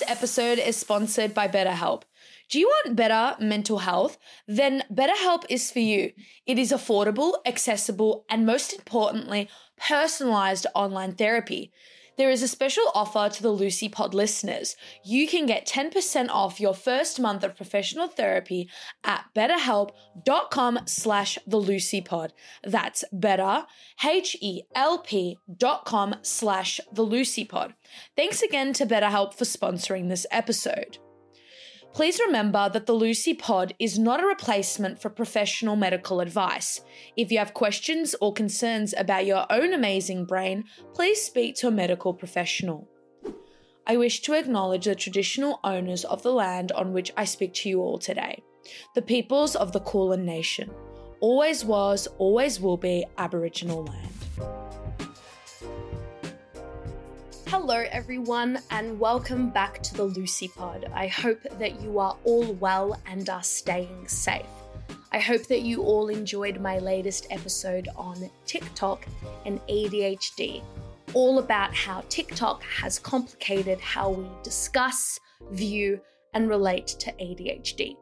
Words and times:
This 0.00 0.08
episode 0.10 0.58
is 0.58 0.78
sponsored 0.78 1.34
by 1.34 1.46
BetterHelp. 1.46 2.04
Do 2.48 2.58
you 2.58 2.68
want 2.68 2.96
better 2.96 3.36
mental 3.38 3.80
health? 3.80 4.16
Then 4.48 4.82
BetterHelp 4.90 5.44
is 5.50 5.70
for 5.70 5.80
you. 5.80 6.12
It 6.46 6.58
is 6.58 6.72
affordable, 6.72 7.34
accessible, 7.44 8.24
and 8.30 8.46
most 8.46 8.72
importantly, 8.72 9.50
personalized 9.76 10.66
online 10.74 11.12
therapy. 11.12 11.70
There 12.20 12.28
is 12.28 12.42
a 12.42 12.48
special 12.48 12.84
offer 12.94 13.30
to 13.30 13.42
the 13.42 13.48
Lucie 13.48 13.88
Pod 13.88 14.12
listeners. 14.12 14.76
You 15.02 15.26
can 15.26 15.46
get 15.46 15.66
10% 15.66 16.28
off 16.28 16.60
your 16.60 16.74
first 16.74 17.18
month 17.18 17.42
of 17.42 17.56
professional 17.56 18.08
therapy 18.08 18.68
at 19.02 19.24
betterhelp.com 19.34 20.80
slash 20.84 21.38
the 21.46 21.56
Lucie 21.56 22.02
Pod. 22.02 22.34
That's 22.62 23.04
better, 23.10 23.64
H-E-L-P 24.04 25.38
dot 25.56 25.86
com 25.86 26.16
slash 26.20 26.78
the 26.92 27.04
Lucie 27.04 27.46
Pod. 27.46 27.72
Thanks 28.16 28.42
again 28.42 28.74
to 28.74 28.84
BetterHelp 28.84 29.32
for 29.32 29.46
sponsoring 29.46 30.10
this 30.10 30.26
episode. 30.30 30.98
Please 31.92 32.20
remember 32.20 32.70
that 32.72 32.86
the 32.86 32.92
Lucie 32.92 33.34
Pod 33.34 33.74
is 33.78 33.98
not 33.98 34.22
a 34.22 34.26
replacement 34.26 35.02
for 35.02 35.10
professional 35.10 35.74
medical 35.74 36.20
advice. 36.20 36.80
If 37.16 37.32
you 37.32 37.38
have 37.38 37.52
questions 37.52 38.14
or 38.20 38.32
concerns 38.32 38.94
about 38.96 39.26
your 39.26 39.44
own 39.50 39.72
amazing 39.72 40.24
brain, 40.24 40.64
please 40.94 41.20
speak 41.20 41.56
to 41.56 41.68
a 41.68 41.72
medical 41.72 42.14
professional. 42.14 42.88
I 43.86 43.96
wish 43.96 44.20
to 44.22 44.34
acknowledge 44.34 44.84
the 44.84 44.94
traditional 44.94 45.58
owners 45.64 46.04
of 46.04 46.22
the 46.22 46.32
land 46.32 46.70
on 46.72 46.92
which 46.92 47.10
I 47.16 47.24
speak 47.24 47.54
to 47.54 47.68
you 47.68 47.80
all 47.80 47.98
today, 47.98 48.42
the 48.94 49.02
peoples 49.02 49.56
of 49.56 49.72
the 49.72 49.80
Kulin 49.80 50.24
Nation. 50.24 50.70
Always 51.20 51.64
was, 51.64 52.06
always 52.18 52.60
will 52.60 52.76
be 52.76 53.04
Aboriginal 53.18 53.84
land. 53.84 54.19
Hello, 57.50 57.84
everyone, 57.90 58.60
and 58.70 59.00
welcome 59.00 59.50
back 59.50 59.82
to 59.82 59.94
the 59.94 60.04
Lucie 60.04 60.46
Pod. 60.46 60.88
I 60.94 61.08
hope 61.08 61.42
that 61.58 61.82
you 61.82 61.98
are 61.98 62.16
all 62.22 62.52
well 62.54 62.96
and 63.06 63.28
are 63.28 63.42
staying 63.42 64.06
safe. 64.06 64.46
I 65.10 65.18
hope 65.18 65.48
that 65.48 65.62
you 65.62 65.82
all 65.82 66.10
enjoyed 66.10 66.60
my 66.60 66.78
latest 66.78 67.26
episode 67.28 67.88
on 67.96 68.30
TikTok 68.46 69.04
and 69.46 69.60
ADHD, 69.66 70.62
all 71.12 71.40
about 71.40 71.74
how 71.74 72.04
TikTok 72.08 72.62
has 72.62 73.00
complicated 73.00 73.80
how 73.80 74.10
we 74.10 74.26
discuss, 74.44 75.18
view, 75.50 76.00
and 76.34 76.48
relate 76.48 76.86
to 77.00 77.10
ADHD. 77.14 77.96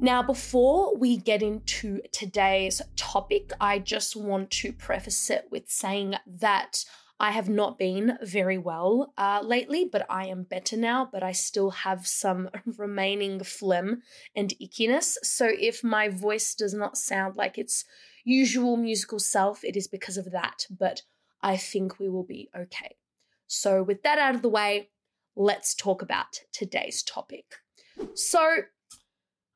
Now, 0.00 0.20
before 0.20 0.96
we 0.96 1.16
get 1.16 1.44
into 1.44 2.00
today's 2.10 2.82
topic, 2.96 3.52
I 3.60 3.78
just 3.78 4.16
want 4.16 4.50
to 4.50 4.72
preface 4.72 5.30
it 5.30 5.46
with 5.48 5.70
saying 5.70 6.16
that 6.40 6.84
I 7.20 7.32
have 7.32 7.48
not 7.48 7.78
been 7.78 8.16
very 8.22 8.58
well 8.58 9.12
uh, 9.18 9.40
lately, 9.42 9.84
but 9.84 10.06
I 10.08 10.26
am 10.26 10.44
better 10.44 10.76
now, 10.76 11.08
but 11.10 11.22
I 11.22 11.32
still 11.32 11.70
have 11.70 12.06
some 12.06 12.48
remaining 12.76 13.42
phlegm 13.42 14.02
and 14.36 14.54
ickiness. 14.62 15.16
So 15.22 15.50
if 15.58 15.82
my 15.82 16.08
voice 16.08 16.54
does 16.54 16.74
not 16.74 16.96
sound 16.96 17.36
like 17.36 17.58
its 17.58 17.84
usual 18.24 18.76
musical 18.76 19.18
self, 19.18 19.64
it 19.64 19.76
is 19.76 19.88
because 19.88 20.16
of 20.16 20.30
that, 20.30 20.66
but 20.70 21.02
I 21.42 21.56
think 21.56 21.98
we 21.98 22.08
will 22.08 22.24
be 22.24 22.50
okay. 22.56 22.96
So, 23.46 23.82
with 23.82 24.02
that 24.02 24.18
out 24.18 24.34
of 24.34 24.42
the 24.42 24.48
way, 24.48 24.90
let's 25.34 25.74
talk 25.74 26.02
about 26.02 26.40
today's 26.52 27.02
topic. 27.02 27.54
So, 28.14 28.62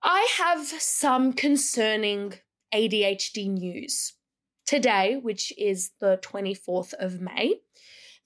I 0.02 0.28
have 0.38 0.66
some 0.66 1.32
concerning 1.32 2.34
ADHD 2.74 3.48
news. 3.50 4.14
Today, 4.66 5.16
which 5.20 5.52
is 5.58 5.91
the 6.00 6.18
24th 6.22 6.94
of 6.94 7.20
May, 7.20 7.60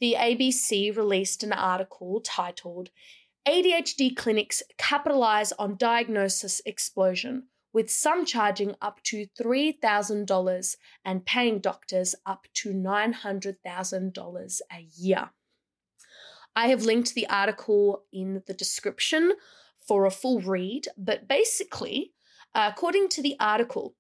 the 0.01 0.15
ABC 0.19 0.95
released 0.97 1.43
an 1.43 1.53
article 1.53 2.21
titled 2.21 2.91
ADHD 3.49 4.15
Clinics 4.15 4.63
Capitalize 4.77 5.53
on 5.53 5.77
Diagnosis 5.77 6.61
Explosion, 6.67 7.45
with 7.73 7.91
some 7.91 8.25
charging 8.25 8.75
up 8.81 9.03
to 9.05 9.27
$3,000 9.41 10.77
and 11.05 11.25
paying 11.25 11.59
doctors 11.61 12.15
up 12.25 12.47
to 12.55 12.73
$900,000 12.73 14.61
a 14.73 14.87
year. 14.97 15.31
I 16.55 16.69
have 16.69 16.83
linked 16.83 17.15
the 17.15 17.29
article 17.29 18.05
in 18.13 18.43
the 18.47 18.55
description 18.55 19.33
for 19.87 20.07
a 20.07 20.11
full 20.11 20.41
read, 20.41 20.89
but 20.97 21.29
basically, 21.29 22.15
according 22.55 23.09
to 23.11 23.23
the 23.23 23.37
article, 23.39 23.95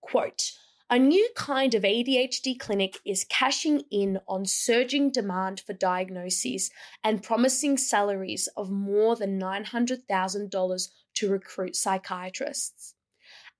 quote, 0.00 0.52
a 0.92 0.98
new 0.98 1.26
kind 1.34 1.74
of 1.74 1.84
ADHD 1.84 2.60
clinic 2.60 2.98
is 3.06 3.24
cashing 3.24 3.84
in 3.90 4.20
on 4.28 4.44
surging 4.44 5.10
demand 5.10 5.58
for 5.58 5.72
diagnoses 5.72 6.70
and 7.02 7.22
promising 7.22 7.78
salaries 7.78 8.46
of 8.58 8.70
more 8.70 9.16
than 9.16 9.40
$900,000 9.40 10.88
to 11.14 11.30
recruit 11.30 11.76
psychiatrists. 11.76 12.94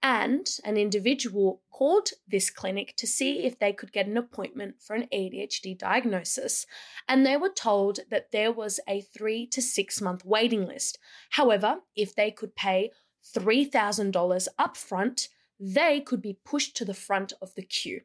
And 0.02 0.46
an 0.62 0.76
individual 0.76 1.62
called 1.70 2.10
this 2.28 2.50
clinic 2.50 2.92
to 2.98 3.06
see 3.06 3.46
if 3.46 3.58
they 3.58 3.72
could 3.72 3.94
get 3.94 4.06
an 4.06 4.18
appointment 4.18 4.74
for 4.82 4.94
an 4.94 5.08
ADHD 5.10 5.78
diagnosis, 5.78 6.66
and 7.08 7.24
they 7.24 7.38
were 7.38 7.48
told 7.48 8.00
that 8.10 8.30
there 8.32 8.52
was 8.52 8.78
a 8.86 9.00
three 9.00 9.46
to 9.46 9.62
six 9.62 10.02
month 10.02 10.22
waiting 10.26 10.66
list. 10.66 10.98
However, 11.30 11.76
if 11.96 12.14
they 12.14 12.30
could 12.30 12.54
pay 12.54 12.90
$3,000 13.34 14.48
upfront, 14.60 15.28
they 15.58 16.00
could 16.00 16.22
be 16.22 16.38
pushed 16.44 16.76
to 16.76 16.84
the 16.84 16.94
front 16.94 17.32
of 17.40 17.54
the 17.54 17.62
queue. 17.62 18.02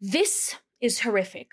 This 0.00 0.56
is 0.80 1.00
horrific. 1.00 1.52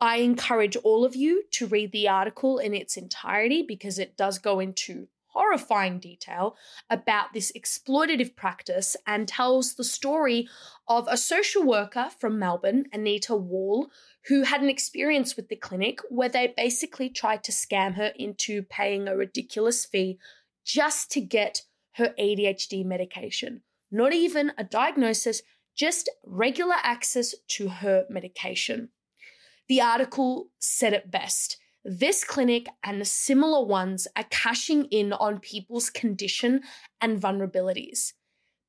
I 0.00 0.18
encourage 0.18 0.76
all 0.76 1.04
of 1.04 1.16
you 1.16 1.44
to 1.52 1.66
read 1.66 1.92
the 1.92 2.08
article 2.08 2.58
in 2.58 2.74
its 2.74 2.96
entirety 2.96 3.64
because 3.66 3.98
it 3.98 4.16
does 4.16 4.38
go 4.38 4.60
into 4.60 5.08
horrifying 5.28 5.98
detail 5.98 6.56
about 6.90 7.32
this 7.32 7.52
exploitative 7.56 8.34
practice 8.34 8.96
and 9.06 9.28
tells 9.28 9.74
the 9.74 9.84
story 9.84 10.48
of 10.86 11.06
a 11.08 11.16
social 11.16 11.62
worker 11.62 12.08
from 12.18 12.38
Melbourne, 12.38 12.86
Anita 12.92 13.36
Wall, 13.36 13.88
who 14.26 14.42
had 14.42 14.62
an 14.62 14.68
experience 14.68 15.36
with 15.36 15.48
the 15.48 15.56
clinic 15.56 16.00
where 16.08 16.28
they 16.28 16.52
basically 16.56 17.08
tried 17.08 17.44
to 17.44 17.52
scam 17.52 17.94
her 17.94 18.12
into 18.16 18.62
paying 18.62 19.06
a 19.06 19.16
ridiculous 19.16 19.84
fee 19.84 20.18
just 20.64 21.10
to 21.12 21.20
get 21.20 21.62
her 21.94 22.14
ADHD 22.18 22.84
medication 22.84 23.62
not 23.90 24.12
even 24.12 24.52
a 24.58 24.64
diagnosis, 24.64 25.42
just 25.76 26.10
regular 26.24 26.76
access 26.82 27.34
to 27.48 27.68
her 27.68 28.04
medication. 28.10 28.90
The 29.68 29.80
article 29.80 30.48
said 30.58 30.92
it 30.92 31.10
best. 31.10 31.58
This 31.84 32.24
clinic 32.24 32.66
and 32.82 33.06
similar 33.06 33.64
ones 33.64 34.08
are 34.16 34.26
cashing 34.30 34.86
in 34.86 35.12
on 35.12 35.40
people's 35.40 35.90
condition 35.90 36.62
and 37.00 37.20
vulnerabilities. 37.20 38.12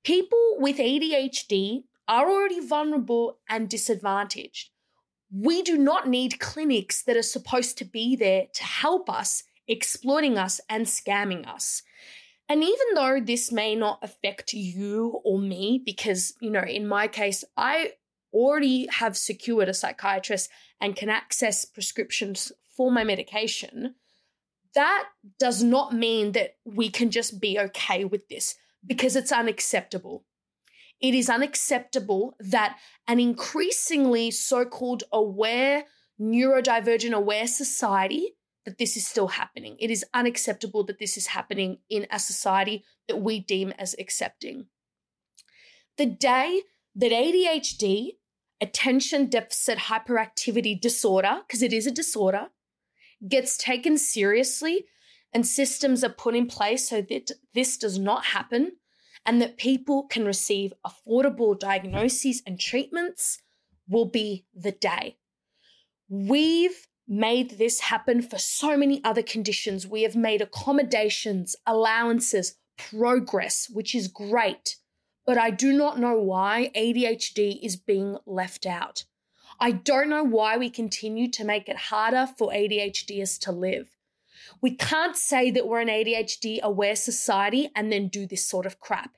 People 0.04 0.58
with 0.60 0.78
ADHD 0.78 1.84
are 2.08 2.30
already 2.30 2.60
vulnerable 2.60 3.40
and 3.50 3.70
disadvantaged. 3.70 4.70
We 5.32 5.62
do 5.62 5.78
not 5.78 6.08
need 6.08 6.40
clinics 6.40 7.04
that 7.04 7.18
are 7.18 7.22
supposed 7.22 7.78
to 7.78 7.86
be 7.86 8.16
there 8.16 8.48
to 8.54 8.64
help 8.64 9.10
us, 9.10 9.44
exploiting 9.68 10.38
us 10.38 10.60
and 10.70 10.86
scamming 10.86 11.48
us. 11.48 11.84
And 12.50 12.64
even 12.64 12.88
though 12.96 13.20
this 13.20 13.52
may 13.52 13.76
not 13.76 14.00
affect 14.02 14.54
you 14.54 15.22
or 15.24 15.40
me, 15.40 15.82
because, 15.86 16.34
you 16.42 16.50
know, 16.50 16.64
in 16.64 16.88
my 16.88 17.08
case, 17.08 17.44
I 17.56 17.94
already 18.34 18.88
have 18.88 19.16
secured 19.16 19.70
a 19.70 19.74
psychiatrist 19.74 20.50
and 20.82 20.96
can 20.96 21.10
access 21.10 21.64
prescriptions 21.64 22.52
for 22.76 22.92
my 22.92 23.04
medication, 23.04 23.94
that 24.74 25.06
does 25.40 25.62
not 25.62 25.94
mean 25.94 26.32
that 26.32 26.56
we 26.66 26.90
can 26.90 27.12
just 27.12 27.40
be 27.40 27.60
okay 27.60 28.04
with 28.04 28.28
this 28.30 28.56
because 28.86 29.16
it's 29.16 29.32
unacceptable. 29.32 30.26
It 31.00 31.14
is 31.14 31.30
unacceptable 31.30 32.36
that 32.40 32.78
an 33.08 33.20
increasingly 33.20 34.32
so 34.32 34.66
called 34.66 35.04
aware, 35.12 35.86
neurodivergent 36.20 37.14
aware 37.14 37.48
society 37.48 38.36
that 38.70 38.78
this 38.78 38.96
is 38.96 39.08
still 39.08 39.30
happening. 39.30 39.76
It 39.80 39.90
is 39.90 40.06
unacceptable 40.14 40.84
that 40.86 41.00
this 41.00 41.18
is 41.18 41.28
happening 41.28 41.80
in 41.90 42.06
a 42.12 42.20
society 42.20 42.84
that 43.08 43.18
we 43.18 43.40
deem 43.40 43.74
as 43.80 43.96
accepting. 43.98 44.68
The 45.98 46.06
day 46.06 46.62
that 46.96 47.12
ADHD, 47.12 48.12
attention 48.62 49.28
deficit 49.28 49.80
hyperactivity 49.80 50.80
disorder, 50.80 51.40
because 51.48 51.64
it 51.64 51.74
is 51.74 51.88
a 51.88 51.92
disorder, 51.92 52.50
gets 53.28 53.58
taken 53.58 53.98
seriously 53.98 54.86
and 55.34 55.48
systems 55.48 56.04
are 56.04 56.10
put 56.10 56.36
in 56.36 56.46
place 56.46 56.90
so 56.90 57.02
that 57.02 57.32
this 57.56 57.76
does 57.76 57.98
not 57.98 58.26
happen 58.26 58.74
and 59.26 59.42
that 59.42 59.58
people 59.58 60.04
can 60.04 60.26
receive 60.26 60.74
affordable 60.86 61.60
diagnoses 61.60 62.44
and 62.46 62.60
treatments 62.60 63.40
will 63.88 64.06
be 64.06 64.46
the 64.54 64.72
day. 64.72 65.18
We've 66.08 66.88
made 67.10 67.58
this 67.58 67.80
happen 67.80 68.22
for 68.22 68.38
so 68.38 68.78
many 68.78 69.04
other 69.04 69.24
conditions. 69.24 69.88
We 69.88 70.04
have 70.04 70.16
made 70.16 70.42
accommodations, 70.42 71.56
allowances, 71.66 72.56
progress, 72.78 73.68
which 73.70 73.96
is 73.96 74.08
great. 74.08 74.78
But 75.26 75.38
I 75.38 75.50
do 75.50 75.74
not 75.74 76.00
know 76.00 76.18
why 76.18 76.72
ADHD 76.76 77.60
is 77.62 77.76
being 77.76 78.18
left 78.26 78.66
out. 78.66 79.06
I 79.60 79.72
don't 79.72 80.10
know 80.10 80.24
why 80.24 80.58
we 80.58 80.70
continue 80.70 81.30
to 81.32 81.44
make 81.44 81.68
it 81.68 81.76
harder 81.76 82.28
for 82.38 82.52
ADHDers 82.52 83.40
to 83.42 83.52
live. 83.52 83.90
We 84.62 84.76
can't 84.76 85.18
say 85.18 85.52
that 85.52 85.68
we're 85.68 85.82
an 85.82 85.90
ADHD 85.90 86.62
aware 86.62 86.96
society 86.96 87.70
and 87.76 87.92
then 87.92 88.08
do 88.08 88.26
this 88.26 88.46
sort 88.46 88.66
of 88.66 88.80
crap. 88.80 89.18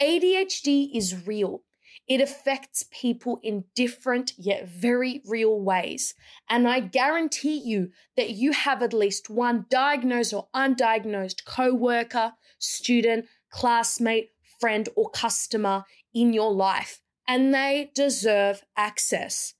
ADHD 0.00 0.90
is 0.94 1.26
real. 1.26 1.62
It 2.08 2.20
affects 2.20 2.84
people 2.92 3.40
in 3.42 3.64
different 3.74 4.32
yet 4.38 4.68
very 4.68 5.22
real 5.26 5.60
ways. 5.60 6.14
And 6.48 6.68
I 6.68 6.80
guarantee 6.80 7.58
you 7.58 7.90
that 8.16 8.30
you 8.30 8.52
have 8.52 8.82
at 8.82 8.92
least 8.92 9.28
one 9.28 9.66
diagnosed 9.68 10.32
or 10.32 10.48
undiagnosed 10.54 11.44
coworker, 11.44 12.34
student, 12.58 13.26
classmate, 13.50 14.30
friend, 14.60 14.88
or 14.94 15.10
customer 15.10 15.84
in 16.14 16.32
your 16.32 16.52
life, 16.52 17.00
and 17.26 17.52
they 17.52 17.90
deserve 17.94 18.62
access. 18.76 19.54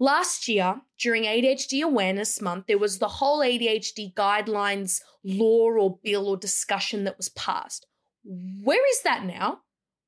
Last 0.00 0.48
year, 0.48 0.80
during 0.98 1.24
ADHD 1.24 1.82
Awareness 1.82 2.40
Month, 2.40 2.66
there 2.66 2.78
was 2.78 2.98
the 2.98 3.08
whole 3.08 3.40
ADHD 3.40 4.14
guidelines 4.14 5.00
law 5.22 5.70
or 5.70 5.98
bill 6.02 6.28
or 6.28 6.36
discussion 6.36 7.04
that 7.04 7.16
was 7.16 7.28
passed. 7.30 7.86
Where 8.24 8.86
is 8.90 9.02
that 9.02 9.24
now? 9.24 9.60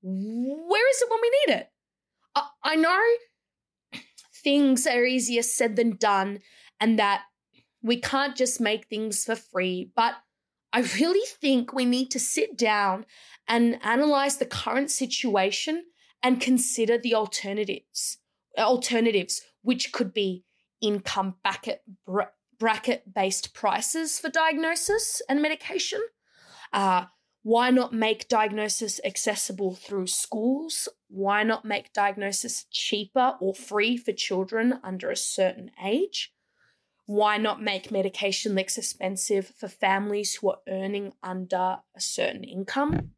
Where 0.03 0.91
is 0.91 1.03
it 1.03 1.11
when 1.11 1.21
we 1.21 1.31
need 1.31 1.61
it? 1.61 1.69
I, 2.37 2.49
I 2.63 2.77
know 2.77 3.01
things 4.45 4.87
are 4.87 5.05
easier 5.05 5.43
said 5.43 5.75
than 5.75 5.97
done 5.97 6.39
and 6.79 7.01
that 7.01 7.23
we 7.83 8.01
can't 8.01 8.37
just 8.37 8.61
make 8.61 8.87
things 8.87 9.25
for 9.25 9.35
free, 9.35 9.91
but 9.97 10.15
I 10.73 10.81
really 11.01 11.27
think 11.27 11.73
we 11.73 11.85
need 11.85 12.11
to 12.11 12.21
sit 12.21 12.57
down 12.57 13.07
and 13.49 13.79
analyze 13.83 14.37
the 14.37 14.47
current 14.47 14.91
situation 14.91 15.85
and 16.23 16.41
consider 16.41 16.99
the 16.99 17.15
alternatives. 17.15 18.19
Alternatives, 18.59 19.43
which 19.63 19.93
could 19.93 20.13
be 20.13 20.45
income 20.81 21.37
bracket 21.43 21.83
bracket 22.59 23.15
based 23.15 23.55
prices 23.55 24.19
for 24.19 24.29
diagnosis 24.29 25.23
and 25.29 25.43
medication. 25.43 26.01
Uh, 26.73 27.07
why 27.47 27.71
not 27.71 27.93
make 27.93 28.27
diagnosis 28.27 29.01
accessible 29.05 29.73
through 29.73 30.09
schools? 30.09 30.89
Why 31.07 31.45
not 31.45 31.65
make 31.65 31.93
diagnosis 31.93 32.67
cheaper 32.73 33.37
or 33.41 33.55
free 33.55 33.97
for 33.97 34.11
children 34.11 34.81
under 34.83 35.13
a 35.13 35.17
certain 35.17 35.71
age? 35.81 36.33
Why 37.05 37.37
not 37.37 37.63
make 37.63 37.93
medication 37.93 38.57
less 38.57 38.77
expensive 38.77 39.47
for 39.57 39.69
families 39.69 40.35
who 40.35 40.51
are 40.51 40.59
earning 40.67 41.13
under 41.23 41.79
a 41.95 42.01
certain 42.01 42.43
income? 42.43 43.13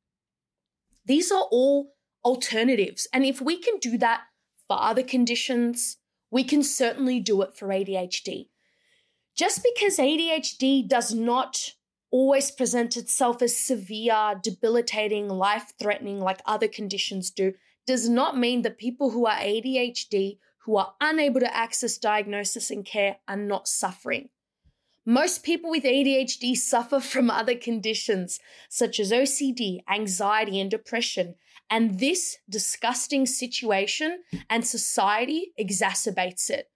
These 1.06 1.32
are 1.32 1.46
all 1.50 1.94
alternatives. 2.22 3.08
And 3.14 3.24
if 3.24 3.40
we 3.40 3.56
can 3.56 3.78
do 3.78 3.96
that 3.96 4.24
for 4.66 4.78
other 4.78 5.02
conditions, 5.02 5.96
we 6.30 6.44
can 6.44 6.62
certainly 6.62 7.18
do 7.18 7.40
it 7.40 7.56
for 7.56 7.68
ADHD. 7.68 8.50
Just 9.34 9.64
because 9.64 9.96
ADHD 9.96 10.86
does 10.86 11.14
not 11.14 11.72
always 12.10 12.50
present 12.50 12.96
itself 12.96 13.42
as 13.42 13.56
severe, 13.56 14.34
debilitating, 14.42 15.28
life 15.28 15.72
threatening 15.78 16.20
like 16.20 16.40
other 16.46 16.68
conditions 16.68 17.30
do, 17.30 17.54
does 17.86 18.08
not 18.08 18.36
mean 18.36 18.62
that 18.62 18.78
people 18.78 19.10
who 19.10 19.26
are 19.26 19.38
ADHD, 19.38 20.38
who 20.64 20.76
are 20.76 20.94
unable 21.00 21.40
to 21.40 21.56
access 21.56 21.98
diagnosis 21.98 22.70
and 22.70 22.84
care, 22.84 23.16
are 23.26 23.36
not 23.36 23.68
suffering. 23.68 24.28
Most 25.06 25.42
people 25.42 25.70
with 25.70 25.84
ADHD 25.84 26.54
suffer 26.54 27.00
from 27.00 27.30
other 27.30 27.54
conditions 27.54 28.40
such 28.68 29.00
as 29.00 29.10
OCD, 29.10 29.78
anxiety, 29.90 30.60
and 30.60 30.70
depression. 30.70 31.34
And 31.70 31.98
this 31.98 32.36
disgusting 32.48 33.24
situation 33.24 34.18
and 34.50 34.66
society 34.66 35.52
exacerbates 35.58 36.50
it. 36.50 36.70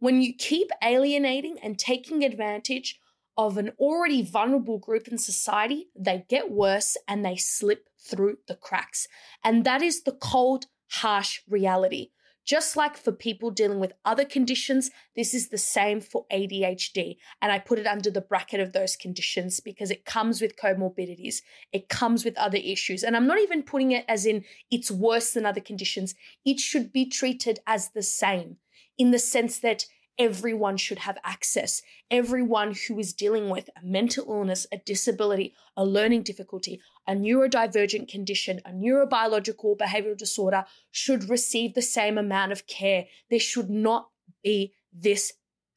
When 0.00 0.20
you 0.20 0.34
keep 0.34 0.70
alienating 0.82 1.56
and 1.62 1.78
taking 1.78 2.24
advantage 2.24 3.00
of 3.38 3.56
an 3.56 3.70
already 3.78 4.20
vulnerable 4.20 4.78
group 4.78 5.06
in 5.06 5.16
society, 5.16 5.86
they 5.96 6.24
get 6.28 6.50
worse 6.50 6.96
and 7.06 7.24
they 7.24 7.36
slip 7.36 7.88
through 7.98 8.38
the 8.48 8.56
cracks. 8.56 9.06
And 9.44 9.64
that 9.64 9.80
is 9.80 10.02
the 10.02 10.12
cold, 10.12 10.66
harsh 10.90 11.40
reality. 11.48 12.10
Just 12.44 12.76
like 12.76 12.96
for 12.96 13.12
people 13.12 13.50
dealing 13.50 13.78
with 13.78 13.92
other 14.06 14.24
conditions, 14.24 14.90
this 15.14 15.34
is 15.34 15.50
the 15.50 15.58
same 15.58 16.00
for 16.00 16.24
ADHD. 16.32 17.18
And 17.40 17.52
I 17.52 17.58
put 17.58 17.78
it 17.78 17.86
under 17.86 18.10
the 18.10 18.22
bracket 18.22 18.58
of 18.58 18.72
those 18.72 18.96
conditions 18.96 19.60
because 19.60 19.90
it 19.90 20.06
comes 20.06 20.40
with 20.40 20.56
comorbidities, 20.56 21.42
it 21.72 21.90
comes 21.90 22.24
with 22.24 22.38
other 22.38 22.56
issues. 22.56 23.04
And 23.04 23.14
I'm 23.14 23.26
not 23.26 23.38
even 23.38 23.62
putting 23.62 23.92
it 23.92 24.06
as 24.08 24.24
in 24.24 24.44
it's 24.70 24.90
worse 24.90 25.32
than 25.32 25.46
other 25.46 25.60
conditions. 25.60 26.14
It 26.44 26.58
should 26.58 26.90
be 26.90 27.04
treated 27.04 27.60
as 27.66 27.90
the 27.90 28.02
same 28.02 28.56
in 28.96 29.10
the 29.12 29.18
sense 29.18 29.58
that 29.60 29.84
everyone 30.18 30.76
should 30.76 30.98
have 31.00 31.18
access. 31.24 31.82
Everyone 32.10 32.74
who 32.86 32.98
is 32.98 33.12
dealing 33.12 33.48
with 33.50 33.70
a 33.76 33.84
mental 33.84 34.26
illness, 34.28 34.66
a 34.72 34.78
disability, 34.78 35.54
a 35.76 35.84
learning 35.84 36.22
difficulty, 36.22 36.80
a 37.06 37.12
neurodivergent 37.12 38.08
condition, 38.08 38.60
a 38.64 38.70
neurobiological 38.70 39.76
behavioral 39.78 40.16
disorder 40.16 40.64
should 40.90 41.28
receive 41.28 41.74
the 41.74 41.82
same 41.82 42.18
amount 42.18 42.52
of 42.52 42.66
care. 42.66 43.06
There 43.30 43.38
should 43.38 43.70
not 43.70 44.08
be 44.42 44.72
this 44.92 45.34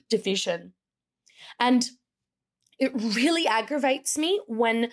division. 0.09 0.73
And 1.59 1.89
it 2.79 2.91
really 2.95 3.47
aggravates 3.47 4.17
me 4.17 4.41
when 4.47 4.89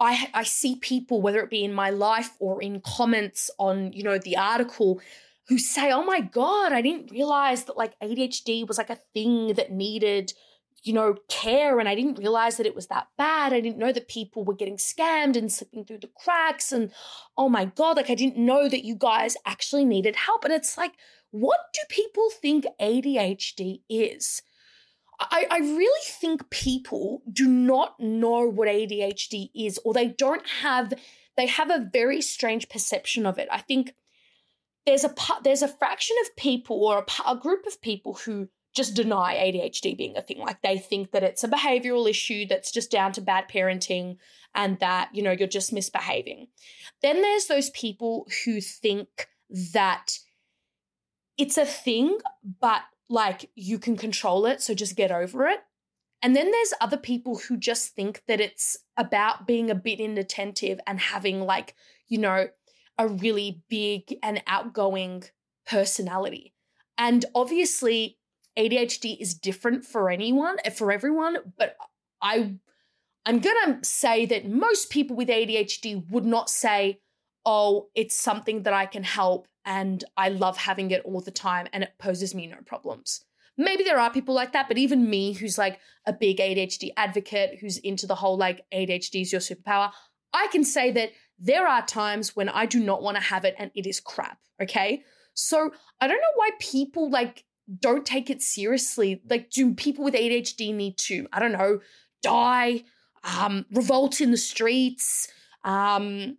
I, 0.00 0.30
I 0.32 0.44
see 0.44 0.76
people, 0.76 1.20
whether 1.20 1.40
it 1.40 1.50
be 1.50 1.64
in 1.64 1.74
my 1.74 1.90
life 1.90 2.30
or 2.38 2.62
in 2.62 2.80
comments 2.80 3.50
on, 3.58 3.92
you 3.92 4.02
know, 4.02 4.18
the 4.18 4.36
article, 4.36 5.00
who 5.48 5.58
say, 5.58 5.90
oh 5.90 6.04
my 6.04 6.20
God, 6.20 6.72
I 6.72 6.82
didn't 6.82 7.10
realize 7.10 7.64
that 7.64 7.76
like 7.76 7.98
ADHD 8.00 8.66
was 8.66 8.78
like 8.78 8.90
a 8.90 8.98
thing 9.12 9.54
that 9.54 9.72
needed, 9.72 10.32
you 10.82 10.92
know, 10.92 11.16
care. 11.28 11.78
And 11.78 11.88
I 11.88 11.94
didn't 11.94 12.18
realize 12.18 12.56
that 12.56 12.66
it 12.66 12.74
was 12.74 12.86
that 12.88 13.08
bad. 13.18 13.52
I 13.52 13.60
didn't 13.60 13.78
know 13.78 13.92
that 13.92 14.08
people 14.08 14.44
were 14.44 14.54
getting 14.54 14.76
scammed 14.76 15.36
and 15.36 15.52
slipping 15.52 15.84
through 15.84 15.98
the 15.98 16.10
cracks. 16.16 16.70
And 16.72 16.92
oh 17.36 17.48
my 17.48 17.64
God, 17.64 17.96
like 17.96 18.10
I 18.10 18.14
didn't 18.14 18.36
know 18.36 18.68
that 18.68 18.84
you 18.84 18.94
guys 18.94 19.36
actually 19.44 19.84
needed 19.84 20.16
help. 20.16 20.44
And 20.44 20.52
it's 20.52 20.78
like, 20.78 20.92
what 21.30 21.58
do 21.72 21.80
people 21.88 22.30
think 22.30 22.66
ADHD 22.80 23.80
is? 23.88 24.42
I, 25.18 25.46
I, 25.50 25.58
really 25.58 26.00
think 26.04 26.50
people 26.50 27.22
do 27.32 27.46
not 27.46 27.98
know 28.00 28.48
what 28.48 28.66
ADHD 28.66 29.50
is, 29.54 29.78
or 29.84 29.94
they 29.94 30.08
don't 30.08 30.46
have, 30.62 30.92
they 31.36 31.46
have 31.46 31.70
a 31.70 31.88
very 31.92 32.20
strange 32.20 32.68
perception 32.68 33.24
of 33.24 33.38
it. 33.38 33.46
I 33.50 33.58
think 33.58 33.94
there's 34.86 35.04
a 35.04 35.14
there's 35.44 35.62
a 35.62 35.68
fraction 35.68 36.16
of 36.22 36.36
people 36.36 36.84
or 36.84 36.98
a, 36.98 37.30
a 37.30 37.36
group 37.36 37.66
of 37.66 37.80
people 37.80 38.14
who 38.14 38.48
just 38.74 38.94
deny 38.94 39.34
ADHD 39.34 39.96
being 39.96 40.16
a 40.16 40.22
thing. 40.22 40.38
Like 40.38 40.62
they 40.62 40.78
think 40.78 41.12
that 41.12 41.22
it's 41.22 41.44
a 41.44 41.48
behavioral 41.48 42.08
issue 42.08 42.46
that's 42.46 42.72
just 42.72 42.90
down 42.90 43.12
to 43.12 43.20
bad 43.20 43.44
parenting 43.48 44.16
and 44.54 44.78
that, 44.80 45.10
you 45.12 45.22
know, 45.22 45.32
you're 45.32 45.48
just 45.48 45.72
misbehaving. 45.72 46.48
Then 47.02 47.20
there's 47.20 47.46
those 47.46 47.70
people 47.70 48.26
who 48.44 48.60
think 48.60 49.28
that 49.72 50.18
it's 51.36 51.58
a 51.58 51.66
thing, 51.66 52.18
but 52.60 52.82
like 53.08 53.50
you 53.54 53.78
can 53.78 53.96
control 53.96 54.46
it, 54.46 54.62
so 54.62 54.74
just 54.74 54.96
get 54.96 55.12
over 55.12 55.46
it. 55.46 55.60
And 56.22 56.36
then 56.36 56.50
there's 56.50 56.72
other 56.80 56.96
people 56.96 57.36
who 57.36 57.56
just 57.56 57.94
think 57.94 58.22
that 58.28 58.40
it's 58.40 58.76
about 58.96 59.46
being 59.46 59.70
a 59.70 59.74
bit 59.74 60.00
inattentive 60.00 60.78
and 60.86 61.00
having 61.00 61.40
like, 61.40 61.74
you 62.08 62.18
know, 62.18 62.46
a 62.98 63.08
really 63.08 63.62
big 63.68 64.16
and 64.22 64.42
outgoing 64.46 65.24
personality. 65.66 66.52
And 66.98 67.24
obviously, 67.34 68.18
ADHD 68.58 69.20
is 69.20 69.34
different 69.34 69.84
for 69.84 70.10
anyone, 70.10 70.56
for 70.74 70.92
everyone, 70.92 71.38
but 71.56 71.76
I 72.20 72.54
I'm 73.24 73.38
going 73.38 73.80
to 73.80 73.88
say 73.88 74.26
that 74.26 74.50
most 74.50 74.90
people 74.90 75.14
with 75.14 75.28
ADHD 75.28 76.10
would 76.10 76.26
not 76.26 76.50
say, 76.50 77.00
"Oh, 77.46 77.88
it's 77.94 78.16
something 78.16 78.64
that 78.64 78.72
I 78.72 78.86
can 78.86 79.04
help 79.04 79.46
and 79.64 80.02
I 80.16 80.28
love 80.28 80.56
having 80.56 80.90
it 80.90 81.02
all 81.04 81.20
the 81.20 81.30
time 81.30 81.68
and 81.72 81.84
it 81.84 81.94
poses 81.98 82.34
me 82.34 82.46
no 82.46 82.58
problems." 82.66 83.24
Maybe 83.56 83.84
there 83.84 83.98
are 83.98 84.10
people 84.10 84.34
like 84.34 84.52
that, 84.52 84.66
but 84.66 84.78
even 84.78 85.08
me 85.08 85.34
who's 85.34 85.58
like 85.58 85.78
a 86.06 86.12
big 86.12 86.38
ADHD 86.38 86.90
advocate, 86.96 87.58
who's 87.60 87.76
into 87.78 88.06
the 88.06 88.14
whole 88.16 88.36
like 88.36 88.64
ADHD 88.72 89.22
is 89.22 89.32
your 89.32 89.42
superpower, 89.42 89.92
I 90.32 90.48
can 90.48 90.64
say 90.64 90.90
that 90.92 91.12
there 91.42 91.66
are 91.66 91.84
times 91.84 92.36
when 92.36 92.48
I 92.48 92.66
do 92.66 92.80
not 92.80 93.02
want 93.02 93.16
to 93.16 93.22
have 93.22 93.44
it 93.44 93.54
and 93.58 93.70
it 93.74 93.86
is 93.86 94.00
crap. 94.00 94.38
Okay. 94.62 95.02
So 95.34 95.72
I 96.00 96.06
don't 96.06 96.16
know 96.16 96.36
why 96.36 96.50
people 96.60 97.10
like 97.10 97.44
don't 97.80 98.06
take 98.06 98.30
it 98.30 98.42
seriously. 98.42 99.22
Like, 99.28 99.50
do 99.50 99.74
people 99.74 100.04
with 100.04 100.14
ADHD 100.14 100.74
need 100.74 100.98
to, 100.98 101.26
I 101.32 101.40
don't 101.40 101.52
know, 101.52 101.80
die, 102.22 102.84
um, 103.24 103.66
revolt 103.72 104.20
in 104.20 104.30
the 104.30 104.36
streets, 104.36 105.28
um, 105.64 106.38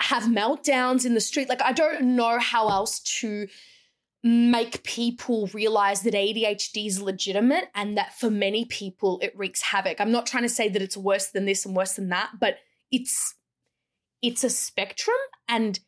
have 0.00 0.24
meltdowns 0.24 1.04
in 1.04 1.14
the 1.14 1.20
street? 1.20 1.48
Like, 1.48 1.62
I 1.62 1.72
don't 1.72 2.16
know 2.16 2.38
how 2.38 2.68
else 2.68 3.00
to 3.20 3.46
make 4.24 4.84
people 4.84 5.48
realize 5.52 6.02
that 6.02 6.14
ADHD 6.14 6.86
is 6.86 7.02
legitimate 7.02 7.70
and 7.74 7.98
that 7.98 8.14
for 8.18 8.30
many 8.30 8.64
people 8.64 9.18
it 9.20 9.36
wreaks 9.36 9.62
havoc. 9.62 10.00
I'm 10.00 10.12
not 10.12 10.26
trying 10.26 10.44
to 10.44 10.48
say 10.48 10.68
that 10.68 10.80
it's 10.80 10.96
worse 10.96 11.26
than 11.28 11.44
this 11.44 11.66
and 11.66 11.74
worse 11.74 11.94
than 11.94 12.08
that, 12.10 12.30
but 12.38 12.58
it's 12.92 13.34
it's 14.22 14.44
a 14.44 14.50
spectrum 14.50 15.16
and 15.48 15.80